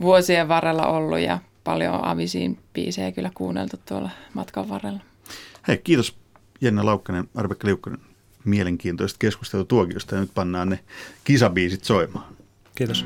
vuosien 0.01 0.47
varrella 0.47 0.87
ollut 0.87 1.19
ja 1.19 1.39
paljon 1.63 2.05
Avisiin 2.05 2.57
biisejä 2.73 3.11
kyllä 3.11 3.31
kuunneltu 3.33 3.77
tuolla 3.85 4.09
matkan 4.33 4.69
varrella. 4.69 4.99
Hei, 5.67 5.77
kiitos 5.77 6.15
Jenna 6.61 6.85
Laukkanen, 6.85 7.29
Arbekka 7.35 7.67
Liukkonen 7.67 7.99
mielenkiintoista 8.45 9.17
keskustelua 9.19 9.65
tuokiosta 9.65 10.15
ja 10.15 10.21
nyt 10.21 10.31
pannaan 10.33 10.69
ne 10.69 10.79
kisabiisit 11.23 11.83
soimaan. 11.83 12.35
Kiitos. 12.75 13.05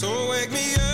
So 0.00 0.30
wake 0.30 0.50
me 0.50 0.74
up 0.76 0.89